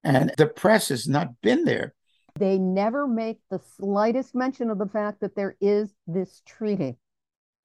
[0.04, 1.94] And the press has not been there.
[2.38, 6.96] They never make the slightest mention of the fact that there is this treaty.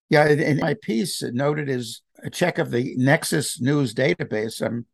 [0.10, 4.66] Yeah, in my piece noted is a check of the Nexis News database.
[4.66, 4.86] I'm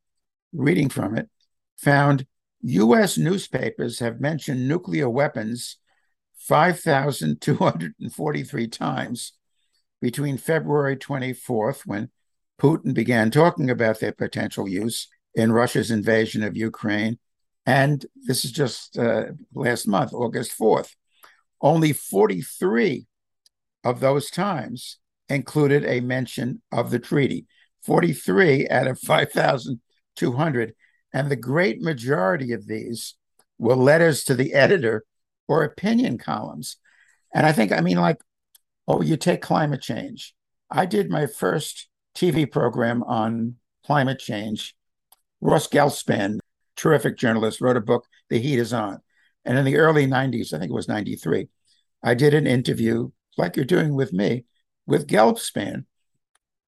[0.54, 1.30] reading from it.
[1.80, 2.28] Found
[2.62, 3.18] U.S.
[3.18, 5.78] newspapers have mentioned nuclear weapons
[6.38, 9.34] 5,243 times
[10.02, 12.10] between February 24th, when
[12.62, 17.18] Putin began talking about their potential use in Russia's invasion of Ukraine,
[17.66, 20.94] And this is just uh, last month, August 4th.
[21.62, 23.06] Only 43
[23.84, 24.98] of those times
[25.30, 27.48] included a mention of the treaty.
[27.86, 29.00] 43 out of
[30.18, 30.74] 5,200.
[31.14, 33.16] And the great majority of these
[33.58, 35.04] were letters to the editor
[35.48, 36.78] or opinion columns.
[37.34, 38.18] And I think, I mean, like,
[38.88, 40.34] oh, you take climate change.
[40.70, 44.76] I did my first TV program on climate change.
[45.42, 46.40] Ross Gelbspan,
[46.76, 49.00] terrific journalist, wrote a book, The Heat is On.
[49.46, 51.48] And in the early 90s, I think it was 93,
[52.02, 54.46] I did an interview, like you're doing with me,
[54.86, 55.86] with Gelbspan.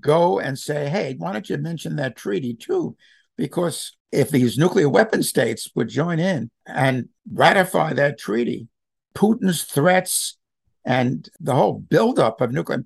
[0.00, 2.96] go and say, hey, why don't you mention that treaty too?
[3.36, 8.68] Because if these nuclear weapon states would join in and ratify that treaty,
[9.14, 10.36] Putin's threats
[10.84, 12.84] and the whole buildup of nuclear.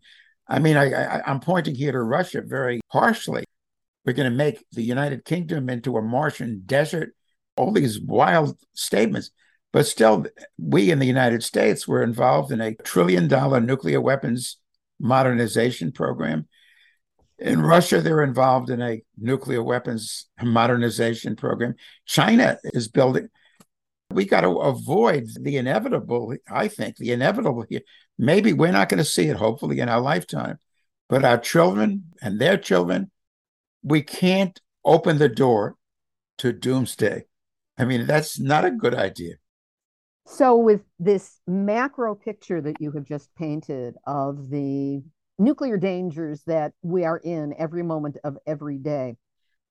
[0.49, 3.45] I mean, I, I, I'm pointing here to Russia very harshly.
[4.05, 7.15] We're going to make the United Kingdom into a Martian desert.
[7.57, 9.31] All these wild statements.
[9.73, 10.27] But still,
[10.59, 14.59] we in the United States were involved in a trillion dollar nuclear weapons
[15.01, 16.47] modernization program.
[17.39, 21.75] In Russia, they're involved in a nuclear weapons modernization program.
[22.07, 23.29] China is building.
[24.11, 27.81] We got to avoid the inevitable, I think, the inevitable here.
[28.19, 30.59] Maybe we're not going to see it, hopefully, in our lifetime,
[31.09, 33.11] but our children and their children,
[33.83, 35.75] we can't open the door
[36.39, 37.25] to doomsday.
[37.77, 39.35] I mean, that's not a good idea.
[40.27, 45.03] So, with this macro picture that you have just painted of the
[45.39, 49.17] nuclear dangers that we are in every moment of every day,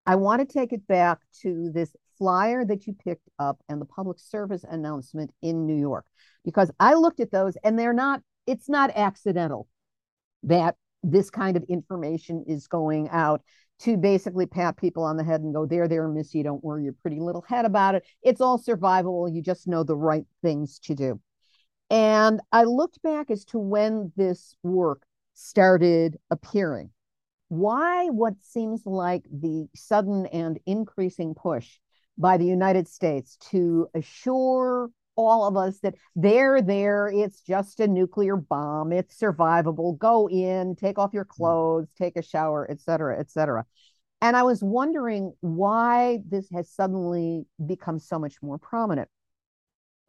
[0.05, 3.85] I want to take it back to this flyer that you picked up and the
[3.85, 6.05] public service announcement in New York,
[6.43, 9.67] because I looked at those and they're not, it's not accidental
[10.43, 13.41] that this kind of information is going out
[13.79, 16.93] to basically pat people on the head and go, there, there, Missy, don't worry your
[17.01, 18.03] pretty little head about it.
[18.21, 19.33] It's all survivable.
[19.33, 21.19] You just know the right things to do.
[21.89, 25.01] And I looked back as to when this work
[25.33, 26.89] started appearing.
[27.49, 31.77] Why what seems like the sudden and increasing push
[32.17, 37.87] by the United States to assure all of us that they're there, it's just a
[37.87, 41.29] nuclear bomb, it's survivable, go in, take off your mm.
[41.29, 43.65] clothes, take a shower, et cetera, et cetera.
[44.21, 49.09] And I was wondering why this has suddenly become so much more prominent.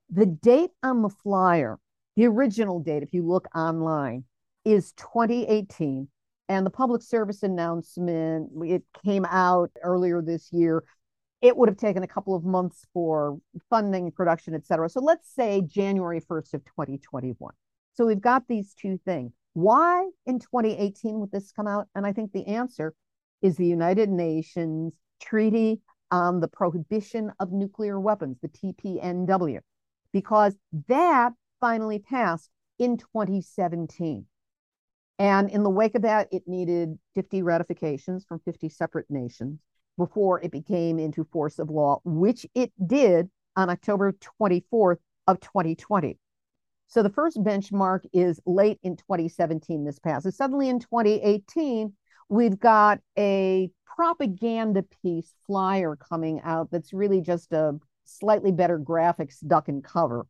[0.09, 1.79] The date on the flyer,
[2.17, 4.25] the original date, if you look online,
[4.65, 6.09] is 2018.
[6.49, 10.85] And the public service announcement, it came out earlier this year
[11.45, 14.89] it would have taken a couple of months for funding, production, et cetera.
[14.89, 17.53] So let's say January 1st of 2021.
[17.93, 19.31] So we've got these two things.
[19.53, 21.87] Why in 2018 would this come out?
[21.95, 22.95] And I think the answer
[23.43, 29.59] is the United Nations Treaty on the Prohibition of Nuclear Weapons, the TPNW,
[30.15, 30.57] because
[30.89, 34.25] that finally passed in 2017.
[35.19, 39.61] And in the wake of that, it needed 50 ratifications from 50 separate nations
[39.97, 46.19] before it became into force of law, which it did on October 24th of 2020.
[46.89, 50.37] So the first benchmark is late in 2017, this passes.
[50.37, 51.93] Suddenly in 2018,
[52.29, 59.37] we've got a propaganda piece flyer coming out that's really just a slightly better graphics
[59.47, 60.27] duck and cover.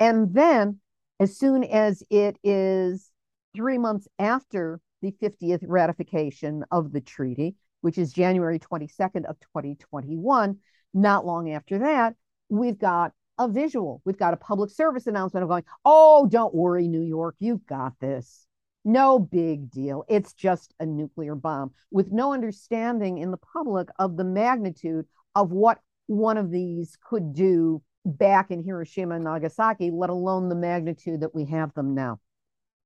[0.00, 0.80] And then
[1.20, 3.07] as soon as it is
[3.54, 10.56] three months after the 50th ratification of the treaty, which is January 22nd of 2021,
[10.94, 12.14] not long after that,
[12.48, 14.02] we've got a visual.
[14.04, 17.92] We've got a public service announcement of going, oh, don't worry, New York, you've got
[18.00, 18.46] this.
[18.84, 20.04] No big deal.
[20.08, 25.52] It's just a nuclear bomb with no understanding in the public of the magnitude of
[25.52, 31.20] what one of these could do back in Hiroshima and Nagasaki, let alone the magnitude
[31.20, 32.18] that we have them now.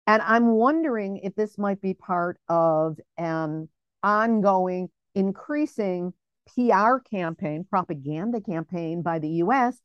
[0.06, 3.68] And I'm wondering if this might be part of an
[4.02, 6.12] ongoing, increasing
[6.54, 9.80] PR campaign, propaganda campaign by the US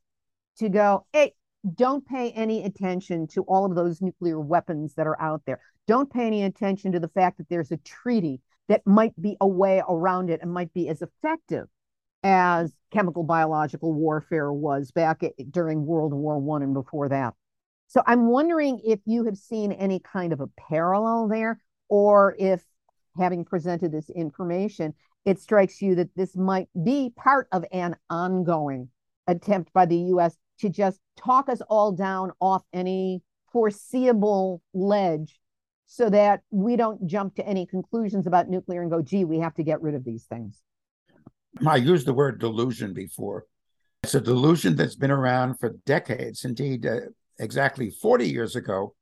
[0.57, 1.33] to go, hey,
[1.75, 5.59] don't pay any attention to all of those nuclear weapons that are out there.
[5.87, 9.47] Don't pay any attention to the fact that there's a treaty that might be a
[9.47, 11.67] way around it and might be as effective
[12.23, 17.33] as chemical biological warfare was back at, during World War One and before that.
[17.87, 21.59] So I'm wondering if you have seen any kind of a parallel there,
[21.89, 22.61] or if
[23.17, 24.93] having presented this information,
[25.25, 28.89] it strikes you that this might be part of an ongoing
[29.27, 33.21] attempt by the US to just talk us all down off any
[33.51, 35.39] foreseeable ledge
[35.85, 39.53] so that we don't jump to any conclusions about nuclear and go, gee, we have
[39.55, 40.61] to get rid of these things.
[41.65, 43.45] I used the word delusion before.
[44.03, 46.45] It's a delusion that's been around for decades.
[46.45, 46.99] Indeed, uh,
[47.39, 48.95] exactly 40 years ago,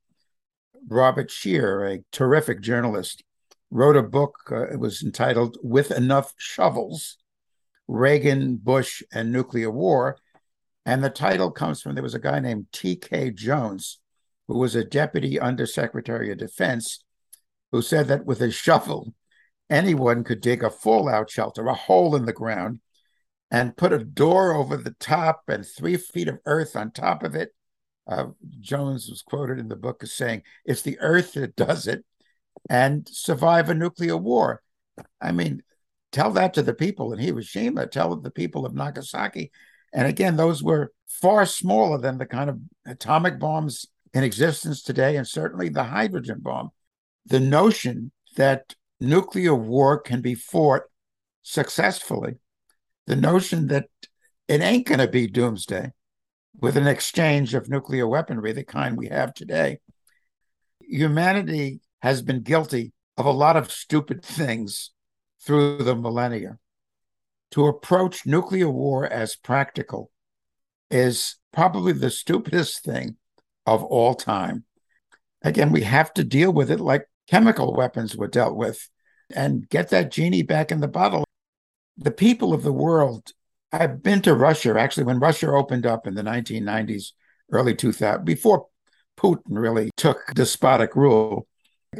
[0.88, 3.24] Robert Scheer, a terrific journalist,
[3.70, 4.34] wrote a book.
[4.50, 7.16] Uh, it was entitled With Enough Shovels
[7.88, 10.18] Reagan, Bush, and Nuclear War.
[10.84, 13.30] And the title comes from there was a guy named T.K.
[13.32, 13.98] Jones,
[14.48, 17.02] who was a deputy undersecretary of defense,
[17.72, 19.14] who said that with a shovel,
[19.68, 22.80] anyone could dig a fallout shelter, a hole in the ground,
[23.50, 27.34] and put a door over the top and three feet of earth on top of
[27.34, 27.50] it.
[28.06, 28.26] Uh,
[28.60, 32.04] Jones was quoted in the book as saying, It's the earth that does it,
[32.70, 34.62] and survive a nuclear war.
[35.20, 35.62] I mean,
[36.12, 39.50] tell that to the people in Hiroshima, tell the people of Nagasaki.
[39.92, 45.16] And again, those were far smaller than the kind of atomic bombs in existence today,
[45.16, 46.70] and certainly the hydrogen bomb.
[47.26, 50.82] The notion that nuclear war can be fought
[51.42, 52.36] successfully,
[53.06, 53.86] the notion that
[54.48, 55.92] it ain't going to be doomsday
[56.60, 59.78] with an exchange of nuclear weaponry, the kind we have today.
[60.80, 64.90] Humanity has been guilty of a lot of stupid things
[65.42, 66.58] through the millennia.
[67.52, 70.10] To approach nuclear war as practical
[70.90, 73.16] is probably the stupidest thing
[73.64, 74.64] of all time.
[75.42, 78.88] Again, we have to deal with it like chemical weapons were dealt with
[79.34, 81.24] and get that genie back in the bottle.
[81.96, 83.32] The people of the world,
[83.72, 87.12] I've been to Russia actually when Russia opened up in the 1990s,
[87.50, 88.66] early 2000, before
[89.16, 91.46] Putin really took despotic rule.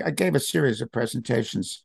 [0.04, 1.82] I gave a series of presentations.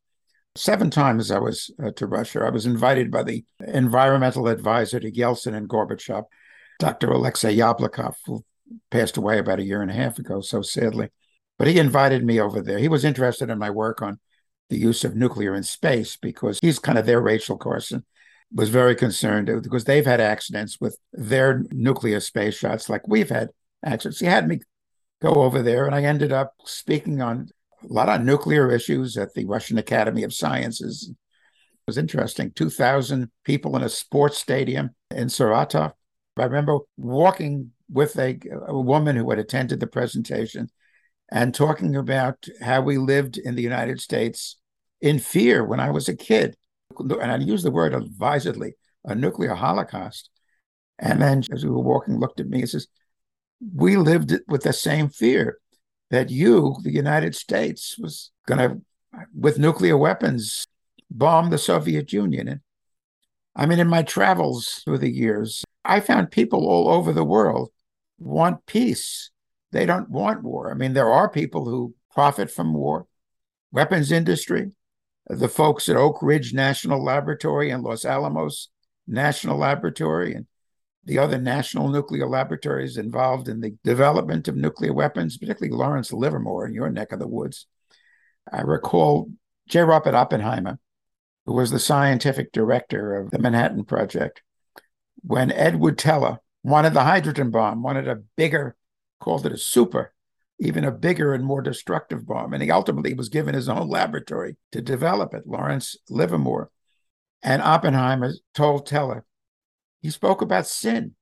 [0.55, 2.41] Seven times I was uh, to Russia.
[2.41, 6.25] I was invited by the environmental advisor to Yeltsin and Gorbachev,
[6.79, 7.11] Dr.
[7.11, 8.43] Alexei Yablokov, who
[8.89, 11.09] passed away about a year and a half ago, so sadly.
[11.57, 12.79] But he invited me over there.
[12.79, 14.19] He was interested in my work on
[14.69, 18.03] the use of nuclear in space because he's kind of their Rachel Carson
[18.53, 23.49] was very concerned because they've had accidents with their nuclear space shots like we've had
[23.83, 24.19] accidents.
[24.19, 24.59] He had me
[25.21, 27.49] go over there and I ended up speaking on
[27.83, 31.09] a lot of nuclear issues at the Russian Academy of Sciences.
[31.09, 31.17] It
[31.87, 32.51] was interesting.
[32.51, 35.93] 2,000 people in a sports stadium in Saratov.
[36.37, 40.69] I remember walking with a, a woman who had attended the presentation
[41.31, 44.57] and talking about how we lived in the United States
[45.01, 46.55] in fear when I was a kid.
[47.01, 48.73] And I use the word advisedly,
[49.03, 50.29] a nuclear holocaust.
[50.99, 52.87] And then as we were walking, looked at me and says,
[53.73, 55.57] We lived with the same fear
[56.09, 58.81] that you, the United States, was going to,
[59.33, 60.65] with nuclear weapons,
[61.09, 62.47] bomb the Soviet Union.
[62.47, 62.59] And
[63.55, 67.71] I mean, in my travels through the years, I found people all over the world
[68.19, 69.31] want peace.
[69.71, 70.71] They don't want war.
[70.71, 73.07] I mean, there are people who profit from war,
[73.71, 74.71] weapons industry,
[75.31, 78.69] the folks at Oak Ridge National Laboratory and Los Alamos
[79.07, 80.45] National Laboratory and
[81.03, 86.67] the other national nuclear laboratories involved in the development of nuclear weapons, particularly Lawrence Livermore
[86.67, 87.65] in your neck of the woods.
[88.51, 89.31] I recall
[89.67, 89.81] J.
[89.81, 90.77] Robert Oppenheimer,
[91.45, 94.43] who was the scientific director of the Manhattan Project,
[95.23, 98.75] when Edward Teller wanted the hydrogen bomb, wanted a bigger,
[99.19, 100.13] called it a super
[100.61, 102.53] even a bigger and more destructive bomb.
[102.53, 106.69] And he ultimately was given his own laboratory to develop it, Lawrence Livermore.
[107.41, 109.25] And Oppenheimer told Teller,
[110.01, 111.15] he spoke about sin,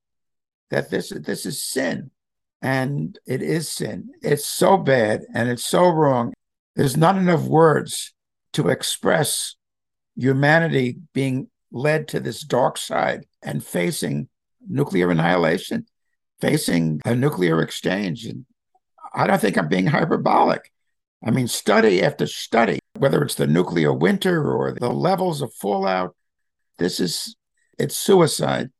[0.68, 2.10] that this, this is sin.
[2.60, 4.10] And it is sin.
[4.22, 6.34] It's so bad and it's so wrong.
[6.76, 8.12] There's not enough words
[8.52, 9.56] to express
[10.14, 14.28] humanity being led to this dark side and facing
[14.68, 15.86] nuclear annihilation,
[16.42, 18.26] facing a nuclear exchange.
[18.26, 18.44] And
[19.14, 20.70] I don't think I'm being hyperbolic.
[21.24, 26.16] I mean, study after study, whether it's the nuclear winter or the levels of fallout,
[26.78, 27.36] this is
[27.78, 28.70] it's suicide.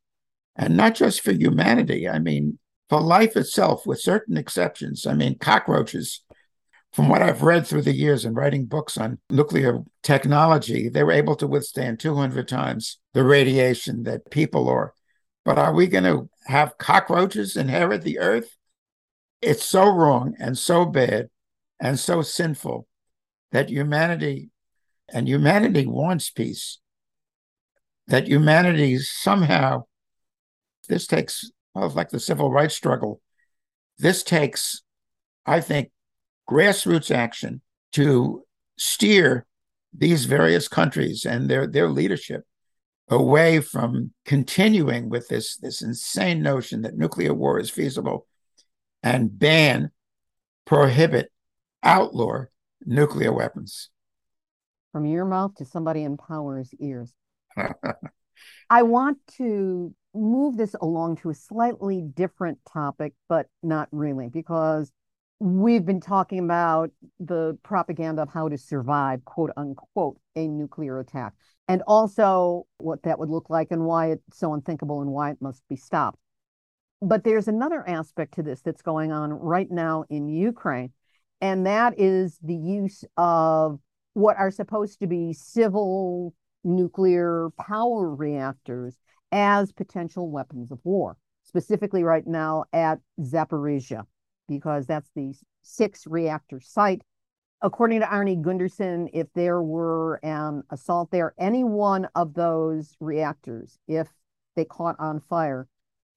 [0.56, 2.08] And not just for humanity.
[2.08, 2.58] I mean,
[2.88, 5.06] for life itself, with certain exceptions.
[5.06, 6.22] I mean, cockroaches,
[6.92, 11.12] from what I've read through the years and writing books on nuclear technology, they were
[11.12, 14.92] able to withstand 200 times the radiation that people are.
[15.44, 18.56] But are we going to have cockroaches inherit the earth?
[19.42, 21.30] It's so wrong and so bad
[21.78, 22.86] and so sinful
[23.52, 24.50] that humanity
[25.08, 26.78] and humanity wants peace.
[28.06, 29.84] That humanity somehow,
[30.88, 33.20] this takes, well, like the civil rights struggle,
[33.98, 34.82] this takes,
[35.46, 35.90] I think,
[36.48, 37.62] grassroots action
[37.92, 38.44] to
[38.76, 39.46] steer
[39.96, 42.44] these various countries and their, their leadership
[43.08, 48.26] away from continuing with this, this insane notion that nuclear war is feasible
[49.02, 49.90] and ban,
[50.66, 51.30] prohibit,
[51.82, 52.44] outlaw
[52.84, 53.90] nuclear weapons.
[54.92, 57.12] From your mouth to somebody in power's ears.
[58.70, 64.92] I want to move this along to a slightly different topic, but not really, because
[65.38, 71.32] we've been talking about the propaganda of how to survive, quote unquote, a nuclear attack,
[71.68, 75.38] and also what that would look like and why it's so unthinkable and why it
[75.40, 76.18] must be stopped.
[77.02, 80.92] But there's another aspect to this that's going on right now in Ukraine,
[81.40, 83.80] and that is the use of
[84.14, 88.98] what are supposed to be civil nuclear power reactors
[89.32, 94.04] as potential weapons of war, specifically right now at Zaporizhia
[94.50, 95.32] because that's the
[95.62, 97.02] six reactor site.
[97.62, 103.78] According to Arnie Gundersen, if there were an assault there, any one of those reactors,
[103.86, 104.08] if
[104.56, 105.68] they caught on fire,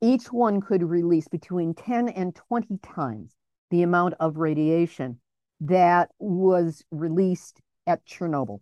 [0.04, 3.38] each one could release between 10 and 20 times
[3.72, 5.18] the amount of radiation
[5.62, 8.60] that was released at Chernobyl.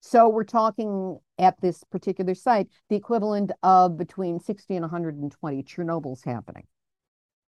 [0.00, 6.24] So we're talking at this particular site, the equivalent of between 60 and 120 Chernobyls
[6.24, 6.66] happening.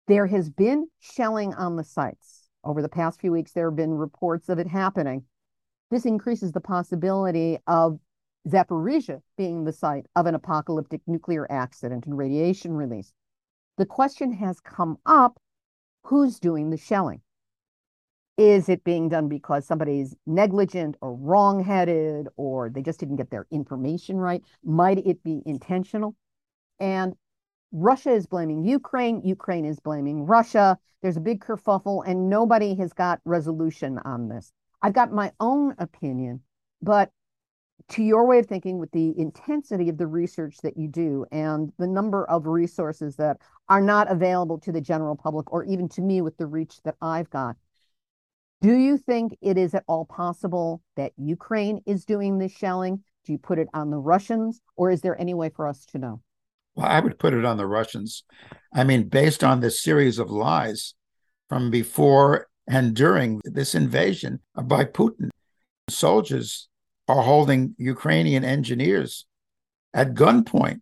[0.07, 2.51] There has been shelling on the sites.
[2.62, 5.24] Over the past few weeks, there have been reports of it happening.
[5.91, 8.01] This increases the possibility of
[8.47, 13.14] Zaporizhia being the site of an apocalyptic nuclear accident and radiation release.
[13.81, 15.41] The question has come up
[16.03, 17.22] who's doing the shelling?
[18.37, 23.47] Is it being done because somebody's negligent or wrongheaded or they just didn't get their
[23.51, 24.43] information right?
[24.62, 26.14] Might it be intentional?
[26.78, 27.14] And
[27.72, 29.22] Russia is blaming Ukraine.
[29.24, 30.76] Ukraine is blaming Russia.
[31.01, 34.53] There's a big kerfuffle, and nobody has got resolution on this.
[34.83, 36.43] I've got my own opinion,
[36.83, 37.12] but
[37.91, 41.72] to your way of thinking, with the intensity of the research that you do and
[41.78, 43.38] the number of resources that
[43.68, 46.97] are not available to the general public or even to me with the reach that
[47.03, 47.57] I've got,
[48.62, 53.03] do you think it is at all possible that Ukraine is doing this shelling?
[53.24, 55.99] Do you put it on the Russians, or is there any way for us to
[55.99, 56.20] know?
[56.74, 58.24] Well, I would put it on the Russians.
[58.72, 60.95] I mean, based on this series of lies
[61.49, 65.30] from before and during this invasion by Putin,
[65.88, 66.68] soldiers
[67.11, 69.26] are holding Ukrainian engineers
[69.92, 70.80] at gunpoint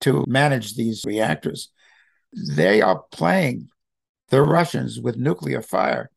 [0.00, 1.70] to manage these reactors.
[2.32, 3.68] They are playing
[4.28, 6.10] the Russians with nuclear fire.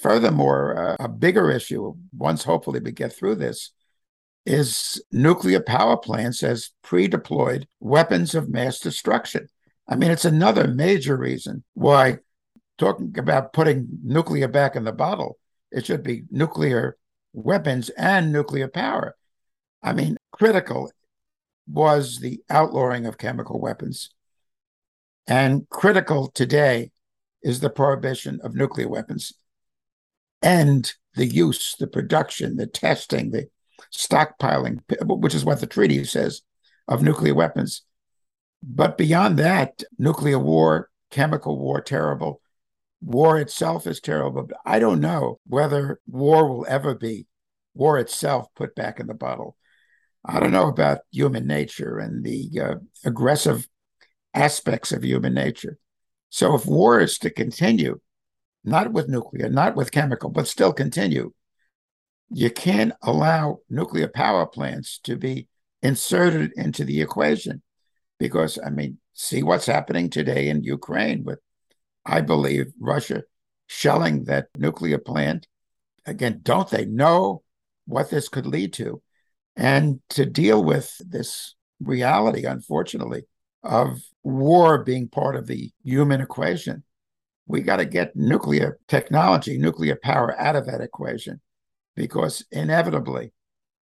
[0.00, 3.72] Furthermore, uh, a bigger issue, once hopefully we get through this,
[4.46, 9.48] is nuclear power plants as pre deployed weapons of mass destruction.
[9.88, 12.18] I mean, it's another major reason why
[12.78, 15.38] talking about putting nuclear back in the bottle,
[15.70, 16.96] it should be nuclear
[17.34, 19.14] weapons and nuclear power.
[19.82, 20.90] I mean, critical
[21.68, 24.10] was the outlawing of chemical weapons.
[25.26, 26.92] And critical today
[27.42, 29.34] is the prohibition of nuclear weapons
[30.42, 33.48] and the use, the production, the testing, the
[33.92, 36.42] stockpiling, which is what the treaty says,
[36.88, 37.82] of nuclear weapons.
[38.62, 42.40] But beyond that, nuclear war, chemical war, terrible.
[43.04, 44.44] War itself is terrible.
[44.44, 47.26] But I don't know whether war will ever be,
[47.74, 49.56] war itself, put back in the bottle.
[50.24, 52.74] I don't know about human nature and the uh,
[53.04, 53.68] aggressive
[54.32, 55.78] aspects of human nature.
[56.30, 58.00] So if war is to continue,
[58.64, 61.32] not with nuclear, not with chemical, but still continue,
[62.30, 65.46] you can't allow nuclear power plants to be
[65.82, 67.62] inserted into the equation
[68.18, 71.38] because, I mean, see what's happening today in Ukraine with
[72.04, 73.22] I believe Russia
[73.66, 75.46] shelling that nuclear plant.
[76.06, 77.42] Again, don't they know
[77.86, 79.02] what this could lead to?
[79.56, 83.22] And to deal with this reality, unfortunately,
[83.62, 86.84] of war being part of the human equation,
[87.46, 91.40] we got to get nuclear technology, nuclear power out of that equation,
[91.94, 93.32] because inevitably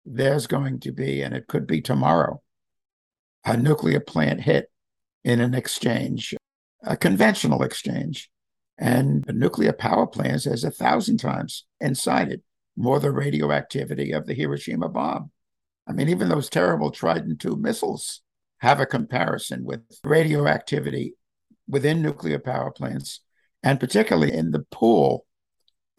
[0.04, 2.40] there's going to be, and it could be tomorrow,
[3.44, 4.70] a nuclear plant hit
[5.24, 6.34] in an exchange,
[6.82, 8.30] a conventional exchange.
[8.78, 12.42] And nuclear power plants has a thousand times inside it
[12.76, 15.30] more the radioactivity of the Hiroshima bomb.
[15.86, 18.20] I mean, even those terrible Trident II missiles
[18.58, 21.14] have a comparison with radioactivity
[21.68, 23.20] within nuclear power plants,
[23.62, 25.24] and particularly in the pool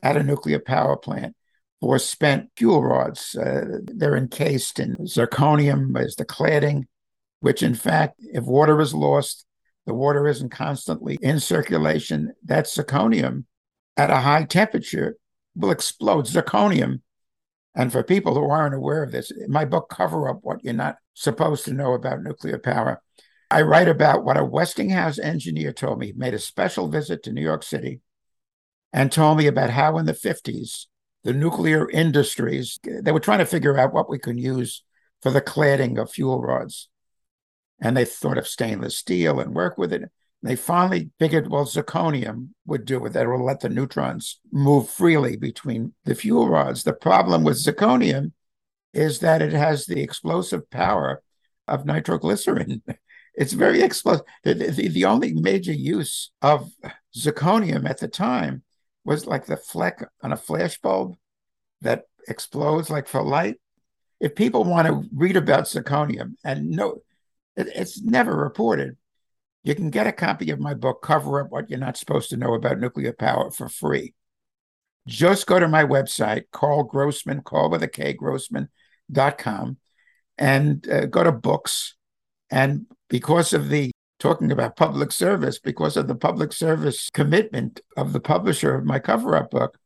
[0.03, 1.35] at a nuclear power plant
[1.81, 3.35] for spent fuel rods.
[3.35, 6.83] Uh, they're encased in zirconium as the cladding,
[7.39, 9.45] which, in fact, if water is lost,
[9.87, 12.33] the water isn't constantly in circulation.
[12.43, 13.45] That zirconium
[13.95, 15.17] at a high temperature
[15.55, 16.25] will explode.
[16.25, 16.99] Zirconium
[17.73, 20.97] and for people who aren't aware of this, my book, Cover Up What You're Not
[21.13, 23.01] Supposed to Know About Nuclear Power,
[23.49, 26.07] I write about what a Westinghouse engineer told me.
[26.07, 28.01] He made a special visit to New York City
[28.91, 30.87] and told me about how in the 50s,
[31.23, 34.83] the nuclear industries, they were trying to figure out what we can use
[35.21, 36.89] for the cladding of fuel rods.
[37.79, 40.09] And they thought of stainless steel and work with it.
[40.43, 43.13] They finally figured, well, zirconium would do it.
[43.13, 46.83] That will let the neutrons move freely between the fuel rods.
[46.83, 48.31] The problem with zirconium
[48.93, 51.21] is that it has the explosive power
[51.67, 52.81] of nitroglycerin.
[53.39, 54.25] It's very explosive.
[54.43, 56.71] The, the, the only major use of
[57.15, 58.63] zirconium at the time
[59.05, 61.15] was like the fleck on a flash bulb
[61.81, 63.57] that explodes like for light.
[64.19, 67.03] If people want to read about zirconium and know,
[67.57, 68.95] it, it's never reported
[69.67, 72.37] you can get a copy of my book, Cover Up What You're Not Supposed to
[72.37, 74.13] Know About Nuclear Power, for free.
[75.05, 79.75] Just go to my website, Karl Grossman, Karl with a K, grossman.com,
[80.37, 81.95] and uh, go to books.
[82.49, 88.13] And because of the talking about public service, because of the public service commitment of
[88.13, 89.77] the publisher of my cover up book,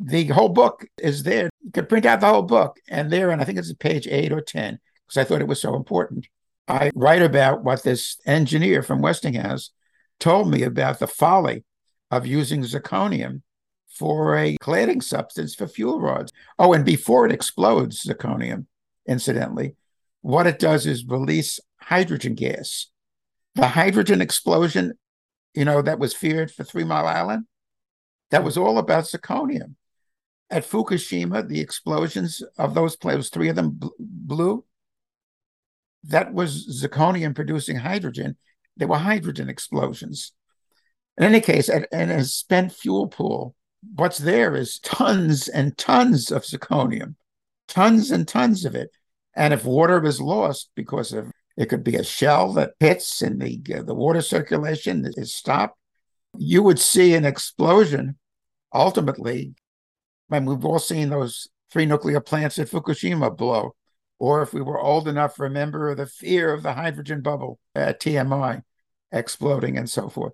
[0.00, 1.48] the whole book is there.
[1.64, 4.32] You can print out the whole book, and there, and I think it's page eight
[4.32, 6.26] or 10, because I thought it was so important.
[6.68, 9.70] I write about what this engineer from Westinghouse
[10.20, 11.64] told me about the folly
[12.10, 13.42] of using zirconium
[13.88, 16.32] for a cladding substance for fuel rods.
[16.58, 18.66] Oh, and before it explodes, zirconium,
[19.06, 19.76] incidentally,
[20.20, 22.88] what it does is release hydrogen gas.
[23.54, 24.92] The hydrogen explosion,
[25.54, 27.46] you know, that was feared for Three Mile Island,
[28.30, 29.74] that was all about zirconium.
[30.50, 34.64] At Fukushima, the explosions of those planes, three of them blew,
[36.08, 38.36] that was zirconium producing hydrogen.
[38.76, 40.32] There were hydrogen explosions.
[41.16, 43.54] In any case, at, in a spent fuel pool,
[43.94, 47.14] what's there is tons and tons of zirconium,
[47.66, 48.90] tons and tons of it.
[49.34, 53.40] And if water is lost because of it could be a shell that hits and
[53.40, 55.76] the uh, the water circulation is stopped,
[56.36, 58.16] you would see an explosion.
[58.72, 59.54] Ultimately,
[60.30, 63.74] mean, we've all seen those three nuclear plants at Fukushima blow
[64.18, 68.00] or if we were old enough remember the fear of the hydrogen bubble uh, at
[68.00, 68.62] TMI
[69.12, 70.32] exploding and so forth.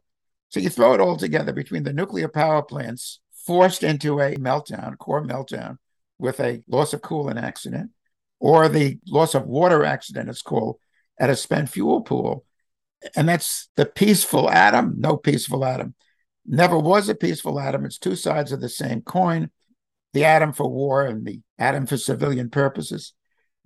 [0.48, 4.96] So you throw it all together between the nuclear power plants forced into a meltdown,
[4.98, 5.78] core meltdown,
[6.18, 7.90] with a loss of coolant accident,
[8.38, 10.78] or the loss of water accident, it's called,
[11.18, 12.44] at a spent fuel pool.
[13.16, 15.94] And that's the peaceful atom, no peaceful atom.
[16.46, 17.84] Never was a peaceful atom.
[17.84, 19.50] It's two sides of the same coin
[20.14, 23.12] the atom for war and the atom for civilian purposes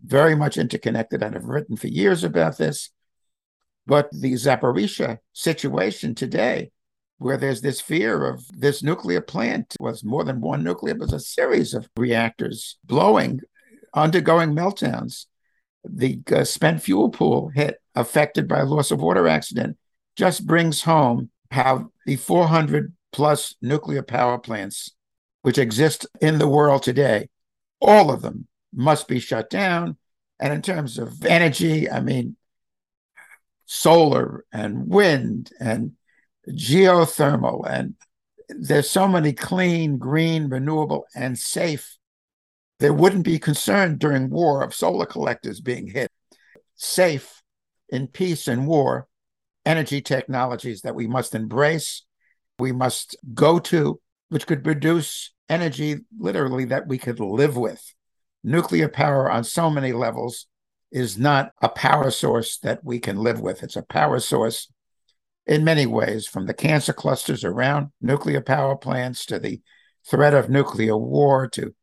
[0.04, 2.90] very much interconnected and have written for years about this.
[3.86, 6.70] But the Zaporizhia situation today,
[7.18, 11.20] where there's this fear of this nuclear plant was more than one nuclear, was a
[11.20, 13.40] series of reactors blowing,
[13.94, 15.26] undergoing meltdowns.
[15.84, 19.78] The uh, spent fuel pool hit, affected by loss of water accident,
[20.16, 24.90] just brings home how the 400 plus nuclear power plants
[25.42, 27.28] which exist in the world today,
[27.80, 29.96] all of them must be shut down.
[30.40, 32.36] And in terms of energy, I mean,
[33.66, 35.92] solar and wind and
[36.48, 37.94] geothermal, and
[38.48, 41.98] there's so many clean, green, renewable, and safe.
[42.78, 46.08] There wouldn't be concern during war of solar collectors being hit.
[46.76, 47.42] Safe
[47.90, 49.08] in peace and war,
[49.66, 52.04] energy technologies that we must embrace,
[52.58, 57.82] we must go to, which could produce energy literally that we could live with
[58.42, 60.46] nuclear power on so many levels
[60.90, 63.62] is not a power source that we can live with.
[63.62, 64.68] It's a power source
[65.46, 69.60] in many ways, from the cancer clusters around nuclear power plants to the
[70.06, 71.74] threat of nuclear war to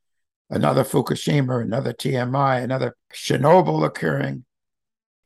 [0.52, 4.46] another Fukushima, another TMI, another Chernobyl occurring.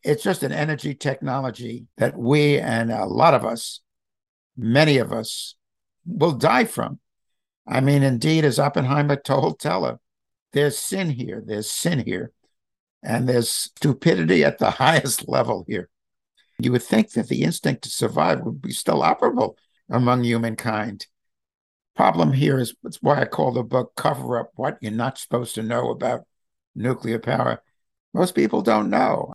[0.04, 3.82] It's just an energy technology that we and a lot of us,
[4.56, 5.56] many of us,
[6.06, 7.00] will die from.
[7.68, 10.00] I mean, indeed, as Oppenheimer told Teller,
[10.54, 12.32] there's sin here, there's sin here,
[13.04, 15.90] and there's stupidity at the highest level here.
[16.60, 19.56] You would think that the instinct to survive would be still operable
[19.90, 21.08] among humankind.
[21.96, 25.56] Problem here is that's why I call the book Cover Up What You're Not Supposed
[25.56, 26.26] to Know About
[26.76, 27.62] Nuclear Power.
[28.14, 29.34] Most people don't know.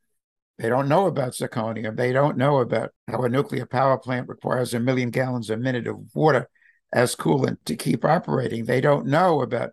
[0.58, 1.96] They don't know about zirconium.
[1.96, 5.86] They don't know about how a nuclear power plant requires a million gallons a minute
[5.86, 6.48] of water
[6.92, 8.64] as coolant to keep operating.
[8.64, 9.72] They don't know about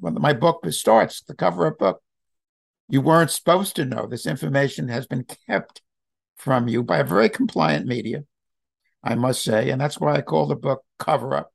[0.00, 2.02] when my book starts, the cover up book.
[2.88, 4.06] You weren't supposed to know.
[4.06, 5.82] This information has been kept
[6.36, 8.24] from you by a very compliant media,
[9.02, 9.70] I must say.
[9.70, 11.52] And that's why I call the book Cover Up.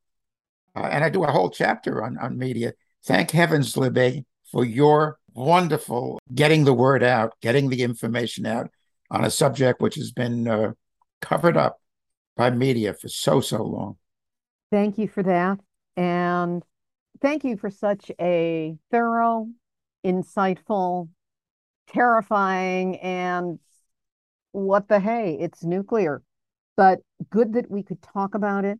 [0.75, 2.73] Uh, and I do a whole chapter on, on media.
[3.05, 8.69] Thank heavens, Libbe, for your wonderful getting the word out, getting the information out
[9.09, 10.73] on a subject which has been uh,
[11.21, 11.79] covered up
[12.35, 13.97] by media for so, so long.
[14.71, 15.59] Thank you for that.
[15.95, 16.63] And
[17.23, 19.47] thank you for such a thorough,
[20.05, 21.07] insightful,
[21.87, 23.59] terrifying, and
[24.51, 26.21] what the hey, it's nuclear.
[26.75, 26.99] But
[27.29, 28.79] good that we could talk about it.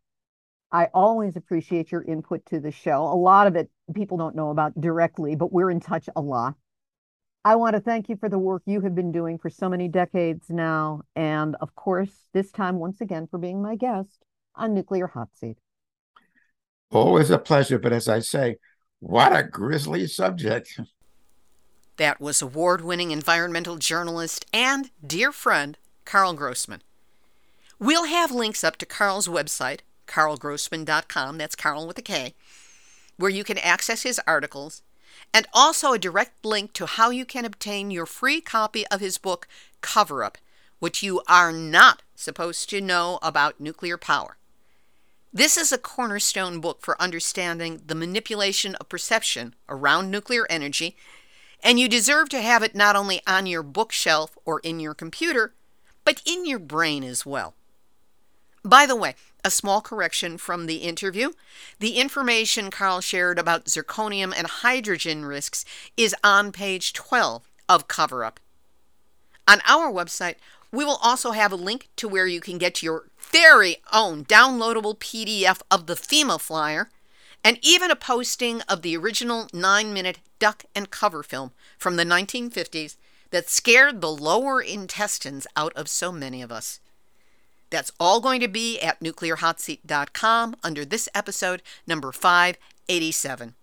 [0.72, 3.04] I always appreciate your input to the show.
[3.04, 6.56] A lot of it people don't know about directly, but we're in touch a lot.
[7.46, 9.88] I want to thank you for the work you have been doing for so many
[9.88, 11.02] decades now.
[11.16, 14.24] And of course, this time, once again, for being my guest
[14.56, 15.58] on Nuclear Hot Seat.
[16.94, 17.80] Always a pleasure.
[17.80, 18.58] But as I say,
[19.00, 20.80] what a grisly subject.
[21.98, 26.82] That was award winning environmental journalist and dear friend Karl Grossman.
[27.80, 32.34] We'll have links up to Karl's website, karlgrossman.com, that's Karl with a K,
[33.18, 34.82] where you can access his articles,
[35.34, 39.18] and also a direct link to how you can obtain your free copy of his
[39.18, 39.48] book,
[39.82, 40.38] Cover Up,
[40.80, 44.38] which you are not supposed to know about nuclear power.
[45.34, 50.96] This is a cornerstone book for understanding the manipulation of perception around nuclear energy
[51.64, 55.54] and you deserve to have it not only on your bookshelf or in your computer,
[56.04, 57.56] but in your brain as well.
[58.66, 61.32] By the way, a small correction from the interview.
[61.80, 65.66] The information Karl shared about zirconium and hydrogen risks
[65.98, 68.40] is on page 12 of Cover Up.
[69.48, 70.36] On our website,
[70.74, 74.98] we will also have a link to where you can get your very own downloadable
[74.98, 76.90] PDF of the FEMA flyer
[77.44, 82.04] and even a posting of the original nine minute duck and cover film from the
[82.04, 82.98] 1950s
[83.30, 86.80] that scared the lower intestines out of so many of us.
[87.70, 93.56] That's all going to be at nuclearhotseat.com under this episode, number 587.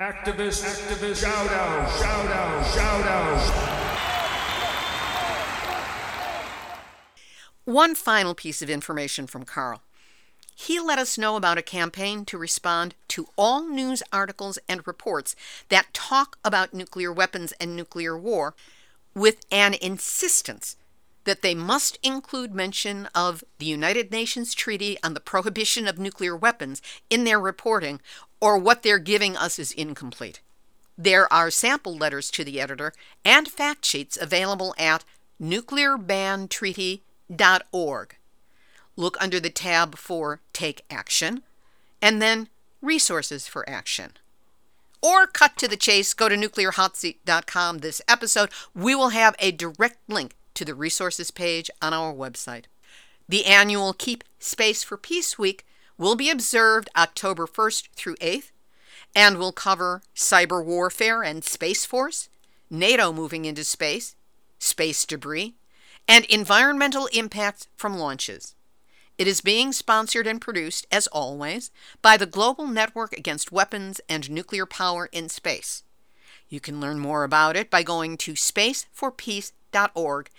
[0.00, 3.81] Activist, activist, shout out, shout out, shout out.
[7.64, 9.82] One final piece of information from Karl.
[10.54, 15.36] He let us know about a campaign to respond to all news articles and reports
[15.68, 18.54] that talk about nuclear weapons and nuclear war
[19.14, 20.76] with an insistence
[21.22, 26.34] that they must include mention of the United Nations Treaty on the Prohibition of Nuclear
[26.34, 28.00] Weapons in their reporting,
[28.40, 30.40] or what they're giving us is incomplete.
[30.98, 32.92] There are sample letters to the editor
[33.24, 35.04] and fact sheets available at
[37.30, 38.16] nuclearbantreaty.org
[38.96, 41.42] look under the tab for Take Action,
[42.00, 42.48] and then
[42.80, 44.12] Resources for Action.
[45.00, 48.50] Or cut to the chase, go to nuclearhotseat.com this episode.
[48.74, 52.64] We will have a direct link to the resources page on our website.
[53.28, 55.66] The annual Keep Space for Peace Week
[55.98, 58.50] will be observed October 1st through 8th
[59.14, 62.28] and will cover cyber warfare and Space Force,
[62.70, 64.14] NATO moving into space,
[64.58, 65.54] space debris,
[66.08, 68.54] and environmental impacts from launches.
[69.18, 74.30] It is being sponsored and produced, as always, by the Global Network Against Weapons and
[74.30, 75.82] Nuclear Power in Space.
[76.48, 80.30] You can learn more about it by going to spaceforpeace.org,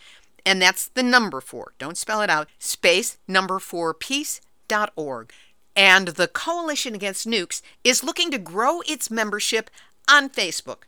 [0.46, 1.74] and that's the number four.
[1.78, 2.50] Don't spell it out.
[2.60, 5.32] Space number four peace.org.
[5.76, 9.72] And the Coalition Against Nukes is looking to grow its membership
[10.10, 10.84] on Facebook.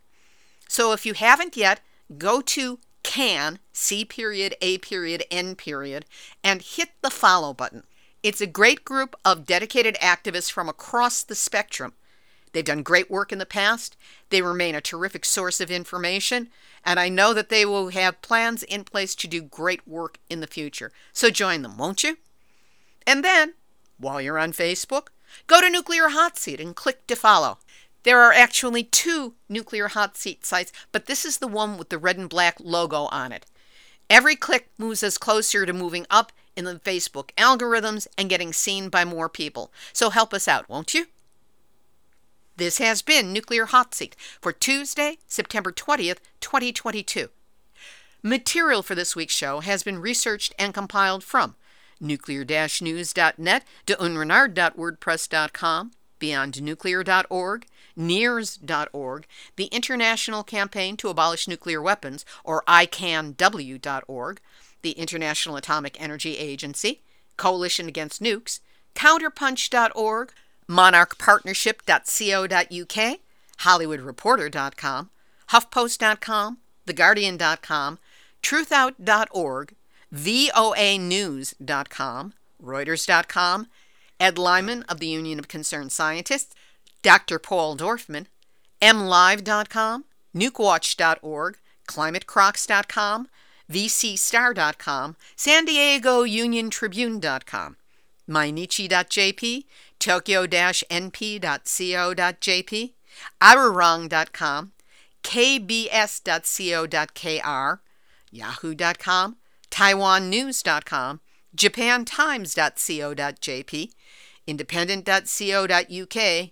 [0.68, 1.80] So if you haven't yet,
[2.18, 6.06] go to can, C period, A period, N period,
[6.44, 7.84] and hit the follow button.
[8.24, 11.94] It's a great group of dedicated activists from across the spectrum.
[12.52, 13.96] They've done great work in the past.
[14.30, 16.50] They remain a terrific source of information,
[16.84, 20.40] and I know that they will have plans in place to do great work in
[20.40, 20.92] the future.
[21.14, 22.18] So join them, won't you?
[23.06, 23.54] And then,
[24.00, 25.10] while you're on Facebook,
[25.46, 27.60] go to Nuclear Hot Seat and click to follow.
[28.06, 31.98] There are actually two Nuclear Hot Seat sites, but this is the one with the
[31.98, 33.48] red and black logo on it.
[34.12, 38.90] Every click moves us closer to moving up in the Facebook algorithms and getting seen
[38.90, 39.74] by more people.
[39.92, 41.08] So help us out, won't you?
[42.58, 47.30] This has been Nuclear Hot Seat for Tuesday, September 20th, 2022.
[48.22, 51.56] Material for this week's show has been researched and compiled from
[52.00, 57.66] nuclear-news.net, deunrenard.wordpress.com, beyondnuclear.org,
[57.98, 59.26] NIRS.org,
[59.56, 64.42] the International Campaign to Abolish Nuclear Weapons, or ICANW.org,
[64.82, 67.02] the International Atomic Energy Agency,
[67.38, 68.60] Coalition Against Nukes,
[68.96, 70.34] Counterpunch.org,
[70.70, 73.20] monarchpartnership.co.uk,
[73.60, 75.10] HollywoodReporter.com,
[75.50, 78.00] HuffPost.com, TheGuardian.com,
[78.42, 79.76] TruthOut.org,
[80.14, 82.34] VOANews.com,
[82.64, 83.68] Reuters.com,
[84.20, 86.54] Ed Lyman of the Union of Concerned Scientists,
[87.06, 87.38] Dr.
[87.38, 88.26] Paul Dorfman,
[88.82, 93.28] MLive.com, NukeWatch.org, ClimateCrocks.com,
[93.72, 97.76] VCStar.com, San Diego Union Tribune.com,
[98.28, 99.66] Mainichi.jp,
[100.00, 102.94] Tokyo-np.co.jp,
[103.40, 104.72] Arirang.com,
[105.22, 105.90] KBS.co.kr,
[108.32, 109.38] Yahoo.com,
[109.70, 111.20] TaiwanNews.com,
[111.56, 113.92] JapanTimes.co.jp,
[114.48, 116.52] Independent.co.uk,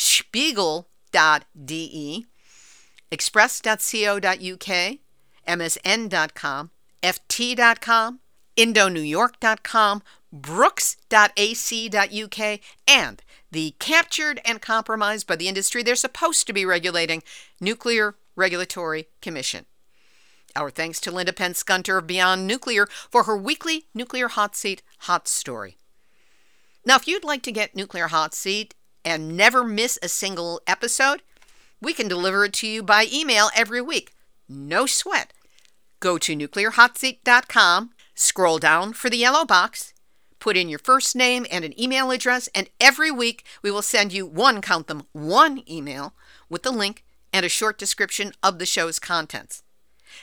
[0.00, 0.86] Spiegel.de,
[3.10, 4.98] Express.co.uk,
[5.48, 6.70] MSN.com,
[7.02, 8.20] FT.com,
[8.56, 17.24] IndoNewYork.com, Brookes.ac.uk, and the captured and compromised by the industry they're supposed to be regulating
[17.60, 19.66] Nuclear Regulatory Commission.
[20.54, 24.80] Our thanks to Linda Pentz Gunter of Beyond Nuclear for her weekly Nuclear Hot Seat
[25.00, 25.76] Hot Story.
[26.86, 31.22] Now, if you'd like to get Nuclear Hot Seat and never miss a single episode,
[31.80, 34.12] we can deliver it to you by email every week.
[34.48, 35.32] No sweat.
[36.00, 39.92] Go to nuclearhotseat.com, scroll down for the yellow box,
[40.38, 44.12] put in your first name and an email address, and every week we will send
[44.12, 46.14] you one, count them, one email
[46.48, 49.62] with the link and a short description of the show's contents.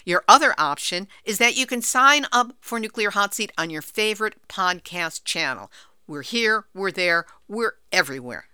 [0.05, 3.81] Your other option is that you can sign up for Nuclear Hot Seat on your
[3.81, 5.71] favorite podcast channel.
[6.07, 8.45] We're here, we're there, we're everywhere.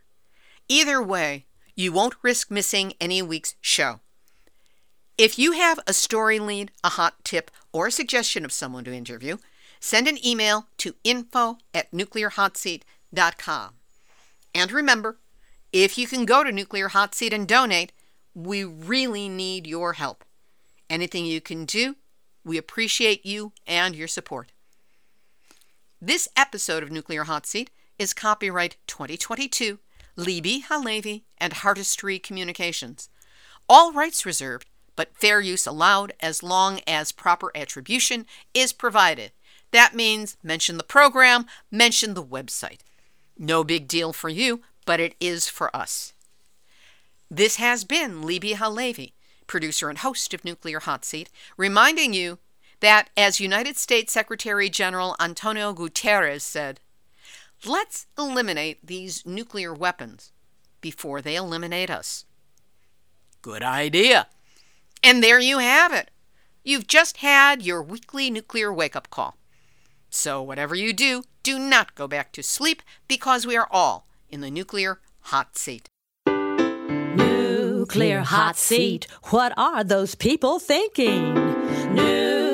[0.72, 1.44] Either way,
[1.76, 4.00] you won't risk missing any week's show.
[5.18, 8.94] If you have a story lead, a hot tip, or a suggestion of someone to
[8.94, 9.36] interview,
[9.82, 13.74] send an email to info at nuclearhotseat.com.
[14.56, 15.18] And remember,
[15.74, 17.92] if you can go to Nuclear Hot Seat and donate,
[18.34, 20.24] we really need your help.
[20.90, 21.98] Anything you can do,
[22.46, 24.54] we appreciate you and your support.
[26.02, 29.80] This episode of Nuclear Hot Seat is copyright 2022,
[30.18, 33.10] Libbe Halevi, and Heartistry Communications.
[33.70, 39.32] All rights reserved, but fair use allowed as long as proper attribution is provided.
[39.72, 42.80] That means mention the program, mention the website.
[43.38, 46.14] No big deal for you, but it is for us.
[47.30, 49.14] This has been Libbe Halevi,
[49.48, 52.40] producer and host of Nuclear Hot Seat, reminding you
[52.82, 56.80] that, as United States Secretary General Antonio Guterres said,
[57.66, 60.32] let's eliminate these nuclear weapons
[60.82, 62.26] before they eliminate us.
[63.42, 64.28] Good idea.
[65.04, 66.12] And there you have it.
[66.64, 69.38] You've just had your weekly nuclear wake up call.
[70.10, 74.42] So, whatever you do, do not go back to sleep because we are all in
[74.42, 75.88] the nuclear hot seat.
[77.16, 79.08] Nuclear hot seat.
[79.30, 81.36] What are those people thinking?